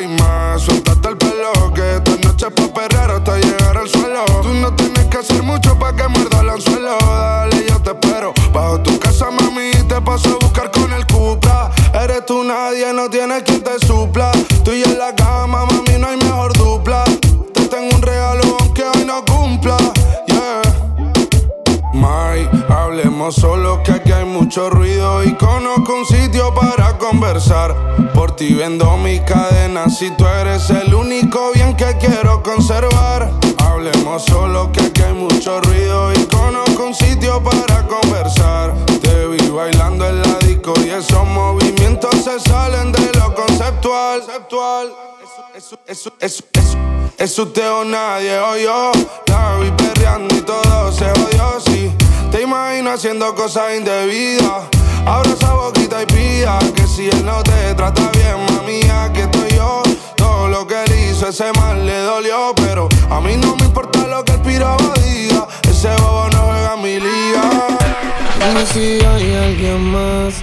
y 0.00 0.06
más. 0.06 0.62
Suéltate 0.62 1.08
el 1.08 1.16
pelo, 1.16 1.74
que 1.74 1.96
esta 1.96 2.12
noche 2.24 2.46
es 2.46 2.52
pa' 2.52 2.72
perrear 2.72 3.10
hasta 3.10 3.36
llegar 3.36 3.76
al 3.76 3.88
suelo. 3.88 4.24
Tú 4.42 4.54
no 4.54 4.72
tienes 4.76 5.06
que 5.06 5.18
hacer 5.18 5.42
mucho 5.42 5.76
pa' 5.76 5.92
que 5.96 6.06
muerda 6.06 6.40
el 6.40 6.50
anzuelo. 6.50 6.96
Dale, 7.00 7.66
yo 7.68 7.80
te 7.80 7.90
espero. 7.90 8.32
Bajo 8.52 8.80
tu 8.82 8.96
casa, 9.00 9.32
mami, 9.32 9.72
te 9.88 10.00
paso 10.02 10.28
a 10.28 10.44
buscar 10.44 10.70
con 10.70 10.92
el 10.92 11.04
Cupra. 11.08 11.72
Eres 11.92 12.24
tú 12.26 12.44
nadie, 12.44 12.92
no 12.92 13.10
tienes 13.10 13.42
quien 13.42 13.60
te 13.60 13.76
supla. 13.84 14.30
Tú 14.64 14.70
y 14.70 14.84
en 14.84 14.96
la 14.96 15.12
cama, 15.16 15.66
mami, 15.66 15.98
no 15.98 16.06
hay 16.06 16.16
mejor 16.16 16.52
dupla. 16.52 17.02
Te 17.52 17.64
tengo 17.66 17.92
un 17.92 18.02
regalo 18.02 18.56
aunque 18.60 18.84
hoy 18.84 19.04
no 19.04 19.24
cumpla. 19.24 19.76
Yeah. 20.28 20.62
Mai, 21.92 22.48
hablemos 22.68 23.34
solo 23.34 23.82
que 23.82 23.90
aquí 23.90 24.12
hay 24.12 24.26
mucho 24.26 24.70
ruido 24.70 25.24
y 25.24 25.34
conozco 25.34 25.92
un 25.92 26.06
Por 28.12 28.34
ti 28.34 28.54
vendo 28.54 28.96
mi 28.96 29.20
cadena 29.20 29.88
si 29.88 30.10
tú 30.16 30.26
eres 30.26 30.68
el 30.70 30.92
único 30.92 31.52
bien 31.54 31.76
que 31.76 31.96
quiero 32.00 32.42
conservar. 32.42 33.30
Hablemos 33.58 34.24
solo 34.24 34.72
que 34.72 34.80
aquí 34.80 35.02
hay 35.02 35.12
mucho 35.12 35.60
ruido 35.60 36.12
y 36.12 36.24
conozco 36.24 36.86
un 36.86 36.94
sitio 36.94 37.40
para 37.40 37.86
conversar. 37.86 38.74
Te 39.00 39.28
vi 39.28 39.48
bailando 39.48 40.08
en 40.08 40.22
la 40.22 40.38
disco 40.38 40.74
y 40.84 40.88
esos 40.88 41.24
movimientos 41.28 42.10
se 42.16 42.40
salen 42.40 42.90
de 42.90 43.12
lo 43.12 43.32
conceptual. 43.32 44.22
Eso, 45.54 45.78
eso, 45.86 46.12
eso, 46.18 46.44
eso. 46.52 46.78
Es 47.16 47.38
usted 47.38 47.70
o 47.70 47.84
nadie 47.84 48.40
o 48.40 48.56
yo. 48.56 48.92
La 49.28 49.56
vi 49.58 49.70
perreando 49.70 50.34
y 50.34 50.40
todo 50.40 50.90
se 50.90 51.08
jodió, 51.10 51.60
sí. 51.64 51.92
Te 52.30 52.42
imagino 52.42 52.90
haciendo 52.92 53.34
cosas 53.34 53.76
indebidas. 53.76 54.64
Abra 55.04 55.30
esa 55.32 55.52
boquita 55.54 56.02
y 56.02 56.06
pida 56.06 56.58
que 56.74 56.86
si 56.86 57.08
él 57.08 57.24
no 57.24 57.42
te 57.42 57.74
trata 57.74 58.08
bien, 58.12 58.36
mami, 58.54 58.82
aquí 58.82 59.20
estoy 59.20 59.50
yo. 59.56 59.82
Todo 60.16 60.48
lo 60.48 60.66
que 60.66 60.84
él 60.84 61.10
hizo, 61.10 61.28
ese 61.28 61.52
mal 61.54 61.84
le 61.84 61.98
dolió. 62.02 62.52
Pero 62.54 62.88
a 63.10 63.20
mí 63.20 63.36
no 63.36 63.56
me 63.56 63.64
importa 63.64 64.06
lo 64.06 64.24
que 64.24 64.32
el 64.32 64.40
piraba 64.42 64.94
diga. 65.04 65.48
Ese 65.68 65.88
bobo 65.96 66.28
no 66.32 66.38
juega 66.42 66.76
mi 66.76 67.00
liga. 67.00 67.42
Dime 68.38 68.66
si 68.66 69.04
hay 69.04 69.34
alguien 69.34 69.82
más. 69.90 70.34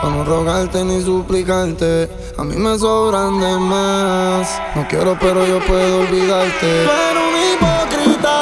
Para 0.00 0.14
no 0.14 0.24
rogarte 0.24 0.84
ni 0.84 1.00
suplicarte. 1.00 2.10
A 2.38 2.42
mí 2.42 2.56
me 2.56 2.76
sobran 2.76 3.38
de 3.38 3.56
más. 3.56 4.60
No 4.74 4.88
quiero, 4.88 5.16
pero 5.20 5.46
yo 5.46 5.60
puedo 5.60 6.00
olvidarte. 6.00 6.82
Eres 6.82 7.22
un 7.22 7.36
hipócrita. 7.54 8.39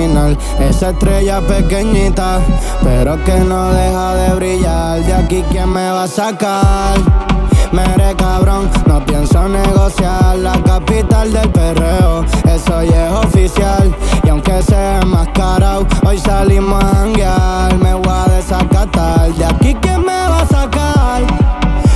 Esa 0.00 0.90
estrella 0.90 1.42
pequeñita, 1.42 2.40
pero 2.82 3.22
que 3.22 3.38
no 3.40 3.70
deja 3.70 4.14
de 4.14 4.34
brillar. 4.34 5.04
De 5.04 5.12
aquí, 5.12 5.44
¿quién 5.50 5.70
me 5.70 5.90
va 5.90 6.04
a 6.04 6.08
sacar? 6.08 6.98
Mere 7.70 8.16
cabrón, 8.16 8.70
no 8.86 9.04
pienso 9.04 9.46
negociar 9.46 10.38
la 10.38 10.54
capital 10.62 11.30
del 11.30 11.50
perreo. 11.50 12.24
Eso 12.44 12.82
ya 12.82 13.08
es 13.08 13.12
oficial. 13.26 13.94
Y 14.24 14.30
aunque 14.30 14.62
sea 14.62 15.00
enmascarado, 15.00 15.86
hoy 16.06 16.18
salimos 16.18 16.82
a 16.82 16.96
janguear. 16.96 17.76
Me 17.76 17.92
voy 17.92 18.08
a 18.08 18.24
desacatar. 18.36 19.34
De 19.34 19.44
aquí, 19.44 19.76
¿quién 19.82 20.00
me 20.00 20.28
va 20.30 20.40
a 20.40 20.46
sacar? 20.46 21.22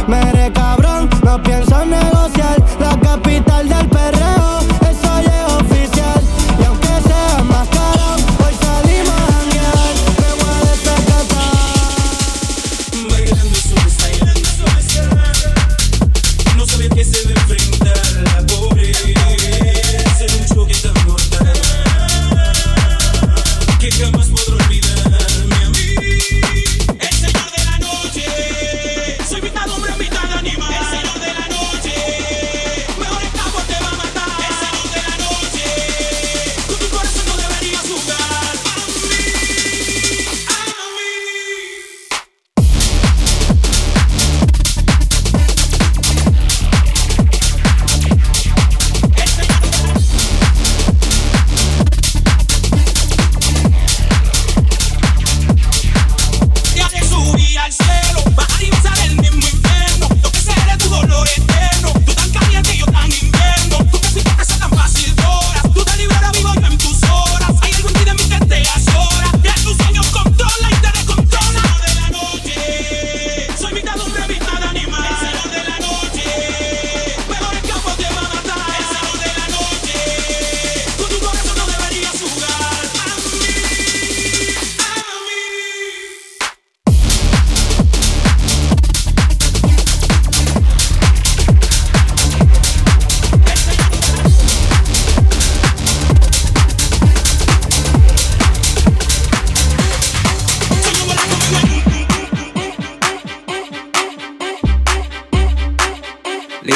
Mere 0.07 0.53
cabrón, 0.53 1.09
no 1.25 1.43
pienso 1.43 1.87
negociar 1.87 2.63
la 2.79 3.01
capital 3.01 3.67
del 3.67 3.89
perreo. 3.89 4.74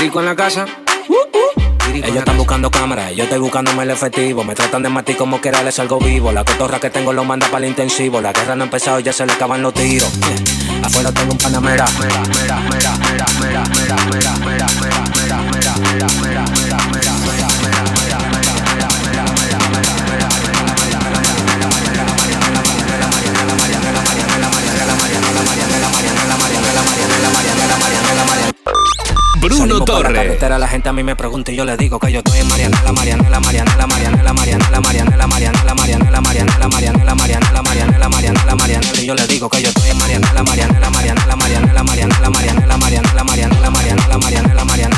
En 0.01 0.25
la 0.25 0.37
casa. 0.37 0.65
Ellos 1.93 2.17
están 2.17 2.37
buscando 2.37 2.71
cámaras, 2.71 3.13
yo 3.17 3.25
estoy 3.25 3.41
buscándome 3.41 3.83
el 3.83 3.91
efectivo. 3.91 4.45
Me 4.45 4.55
tratan 4.55 4.85
de 4.85 4.89
matar 4.89 5.17
como 5.17 5.41
quiera, 5.41 5.61
les 5.65 5.75
salgo 5.75 5.99
vivo. 5.99 6.31
La 6.31 6.45
cotorra 6.45 6.79
que 6.79 6.89
tengo 6.89 7.13
lo 7.13 7.25
manda 7.25 7.49
para 7.49 7.65
el 7.65 7.71
intensivo. 7.71 8.21
La 8.21 8.33
guerra 8.33 8.55
no 8.55 8.63
ha 8.63 8.67
empezado, 8.67 9.01
ya 9.01 9.13
se 9.13 9.27
le 9.27 9.33
acaban 9.33 9.61
los 9.61 9.75
tiros. 9.75 10.09
Afuera 10.85 11.11
tengo 11.11 11.33
un 11.33 11.39
panamera. 11.39 11.85
Bruno 29.49 29.63
Salimos 29.63 29.81
por 29.81 29.89
la 29.89 30.09
Torres. 30.09 30.23
carretera, 30.23 30.59
la 30.59 30.69
gente 30.69 30.89
a 30.91 30.93
mí 30.93 31.03
me 31.03 31.17
pregunta 31.17 31.51
y 31.53 31.57
yo 31.57 31.65
le 31.65 31.77
digo 31.79 31.99
que 31.99 32.13
yo 32.13 32.19
estoy 32.19 32.39
en 32.41 32.49
Marianela, 32.49 32.93
Marianela, 32.93 33.41
Marianela, 33.41 33.87
Marianela, 33.87 34.33
Marianela, 34.35 34.81
Marianela, 34.81 35.27
Marianela, 35.27 35.75
Marianela, 35.75 36.21
Marianela, 36.21 36.21
Marianela, 36.21 37.15
Marianela, 37.15 37.63
Marianela, 37.63 38.09
Marianela, 38.09 38.55
Marianela, 38.57 39.01
y 39.01 39.07
yo 39.07 39.15
le 39.15 39.27
digo 39.27 39.49
que 39.49 39.63
yo 39.63 39.69
estoy 39.71 39.89
en 39.91 39.99
Marianela, 39.99 40.43
Marianela, 40.43 40.91
Marianela, 40.91 41.37
Marianela, 41.37 41.83
Marianela, 41.83 42.31
Marianela, 42.31 42.77
Marianela, 42.77 43.25
Marianela, 43.25 43.71
Marianela, 43.71 44.19
Marianela, 44.19 44.65
Marianela, 44.65 44.98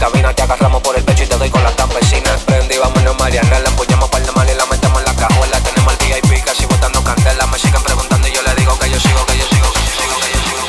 cabina. 0.00 0.34
Te 0.34 0.42
agarramos 0.42 0.80
por 0.82 0.96
el 0.96 1.04
pecho 1.04 1.22
y 1.24 1.26
te 1.26 1.36
doy 1.36 1.50
con 1.50 1.62
las 1.62 1.74
campesinas. 1.74 2.40
Prendí, 2.46 2.76
vámonos 2.78 3.16
Mariana. 3.18 3.60
La 3.60 3.68
empuñamos 3.68 4.08
para 4.08 4.24
el 4.24 4.32
mal 4.34 4.48
y 4.50 4.56
la 4.56 4.66
metemos 4.66 4.98
en 4.98 5.04
la 5.04 5.14
cajuela. 5.14 5.60
Tenemos 5.60 5.92
el 5.92 6.22
VIP 6.22 6.44
casi 6.44 6.64
botando 6.66 7.04
candela. 7.04 7.46
Me 7.46 7.58
siguen 7.58 7.82
preguntando 7.82 8.26
y 8.26 8.32
yo 8.32 8.42
le 8.42 8.54
digo 8.54 8.76
que 8.78 8.90
yo 8.90 8.98
sigo, 8.98 9.24
que 9.26 9.38
yo 9.38 9.46
sigo, 9.52 9.68
que 9.72 9.80
yo 9.80 9.92
sigo, 9.98 10.16
que 10.22 10.28
yo 10.32 10.40
sigo. 10.48 10.60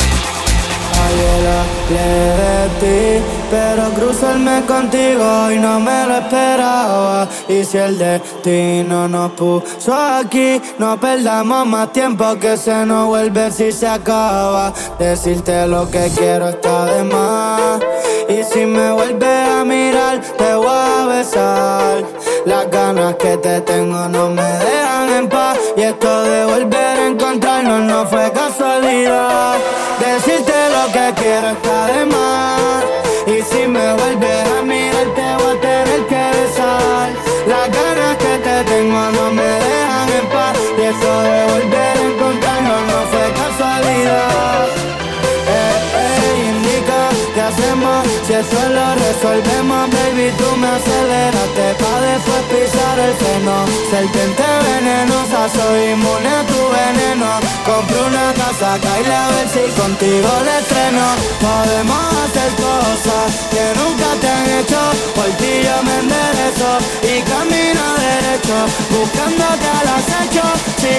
Ayer 1.04 1.48
hablé 1.58 2.12
de 2.42 2.60
ti, 2.80 3.26
pero 3.50 3.90
cruzarme 3.96 4.62
contigo 4.66 5.52
y 5.52 5.58
no 5.58 5.80
me 5.80 6.06
lo 6.06 6.18
esperaba. 6.18 7.28
Y 7.48 7.64
si 7.64 7.78
el 7.78 7.98
destino 7.98 9.08
nos 9.08 9.32
puso 9.32 9.94
aquí, 9.96 10.62
no 10.78 11.00
perdamos 11.00 11.66
más 11.66 11.92
tiempo 11.94 12.38
que 12.38 12.58
se 12.58 12.86
nos 12.86 13.08
vuelve 13.08 13.52
si 13.52 13.72
se 13.72 13.88
acaba. 13.88 14.74
Decirte 15.00 15.68
lo 15.68 15.90
que 15.90 16.12
quiero 16.16 16.50
está 16.50 16.86
de 16.86 17.04
más. 17.06 17.80
Si 18.52 18.66
me 18.66 18.92
vuelves 18.92 19.50
a 19.50 19.64
mirar, 19.64 20.20
te 20.38 20.56
voy 20.56 20.68
a 20.68 21.06
besar. 21.06 22.04
Las 22.46 22.70
ganas 22.70 23.16
que 23.16 23.38
te 23.38 23.62
tengo 23.62 24.10
no 24.10 24.30
me 24.30 24.42
dejan 24.42 25.10
en 25.20 25.30
paz. 25.30 25.58
Y 25.78 25.84
esto 25.84 26.24
de 26.24 26.46
volver 26.46 27.00
a 27.00 27.08
encontrarnos 27.08 27.80
no 27.80 28.06
fue 28.08 28.30
casualidad. 28.34 29.56
Decirte 30.00 30.54
lo 30.76 30.92
que 30.92 31.22
quiero 31.22 31.48
resolvemos, 49.42 49.90
baby. 49.90 50.32
Tú 50.38 50.58
me 50.58 50.68
aceleraste 50.68 51.76
pa' 51.76 52.02
después 52.02 52.42
pisar 52.50 53.00
el 53.00 53.14
freno. 53.16 53.66
Serpiente 53.90 54.44
venenosa, 54.64 55.50
soy 55.50 55.92
inmune 55.92 56.30
a 56.30 56.46
tu 56.46 56.62
veneno. 56.70 57.40
Compro 57.66 58.08
una 58.08 58.34
casa, 58.34 58.80
caile 58.82 59.14
a 59.14 59.28
ver 59.30 59.48
si 59.50 59.82
contigo 59.82 60.30
le 60.46 60.60
estreno. 60.60 61.06
Podemos 61.40 62.06
hacer 62.24 62.52
cosas 62.56 63.30
que 63.52 63.64
nunca 63.80 64.08
te 64.20 64.28
han 64.28 64.50
hecho. 64.60 64.82
Por 65.16 65.30
ti 65.40 65.52
yo 65.64 65.84
me 65.84 65.96
enderezo 66.00 66.70
y 67.04 67.22
camino 67.24 67.84
derecho. 67.98 68.58
Buscándote 68.90 69.68
al 69.80 69.88
acecho, 70.00 70.44
si 70.78 70.92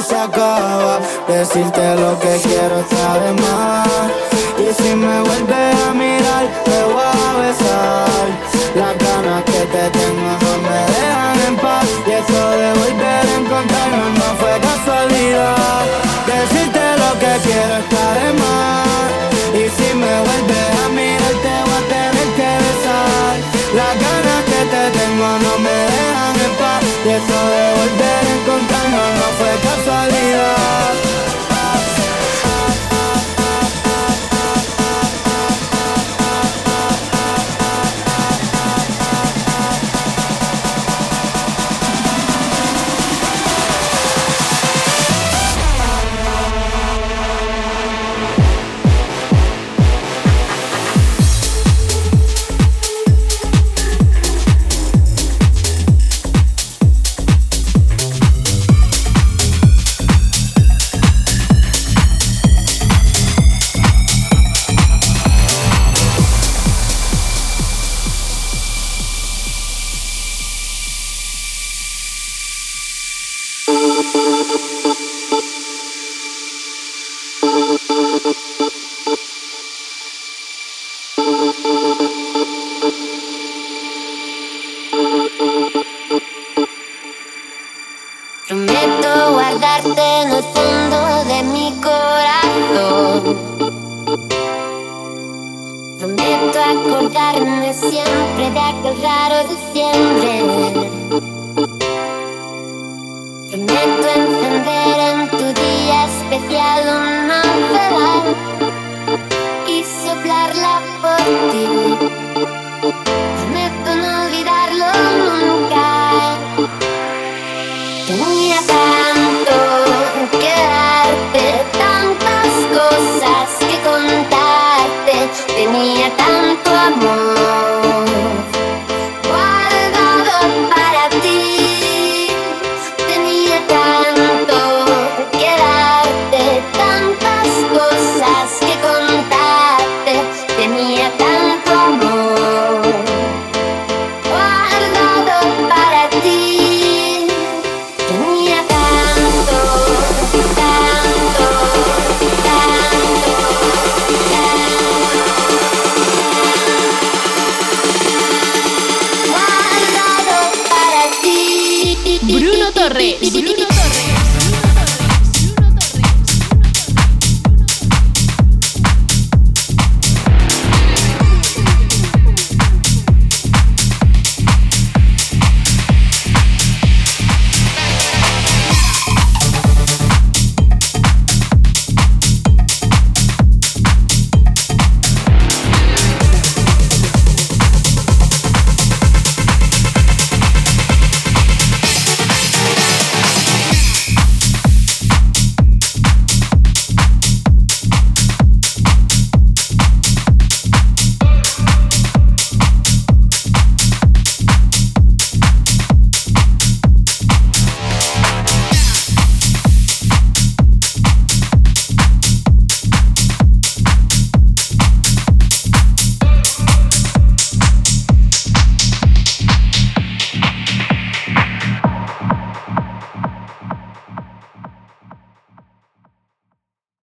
si 0.00 0.08
se 0.08 0.16
acaba. 0.16 1.00
Decirte 1.26 1.96
lo 1.96 2.18
que 2.18 2.40
quiero 2.42 2.80
está 2.80 3.18
de 3.20 3.32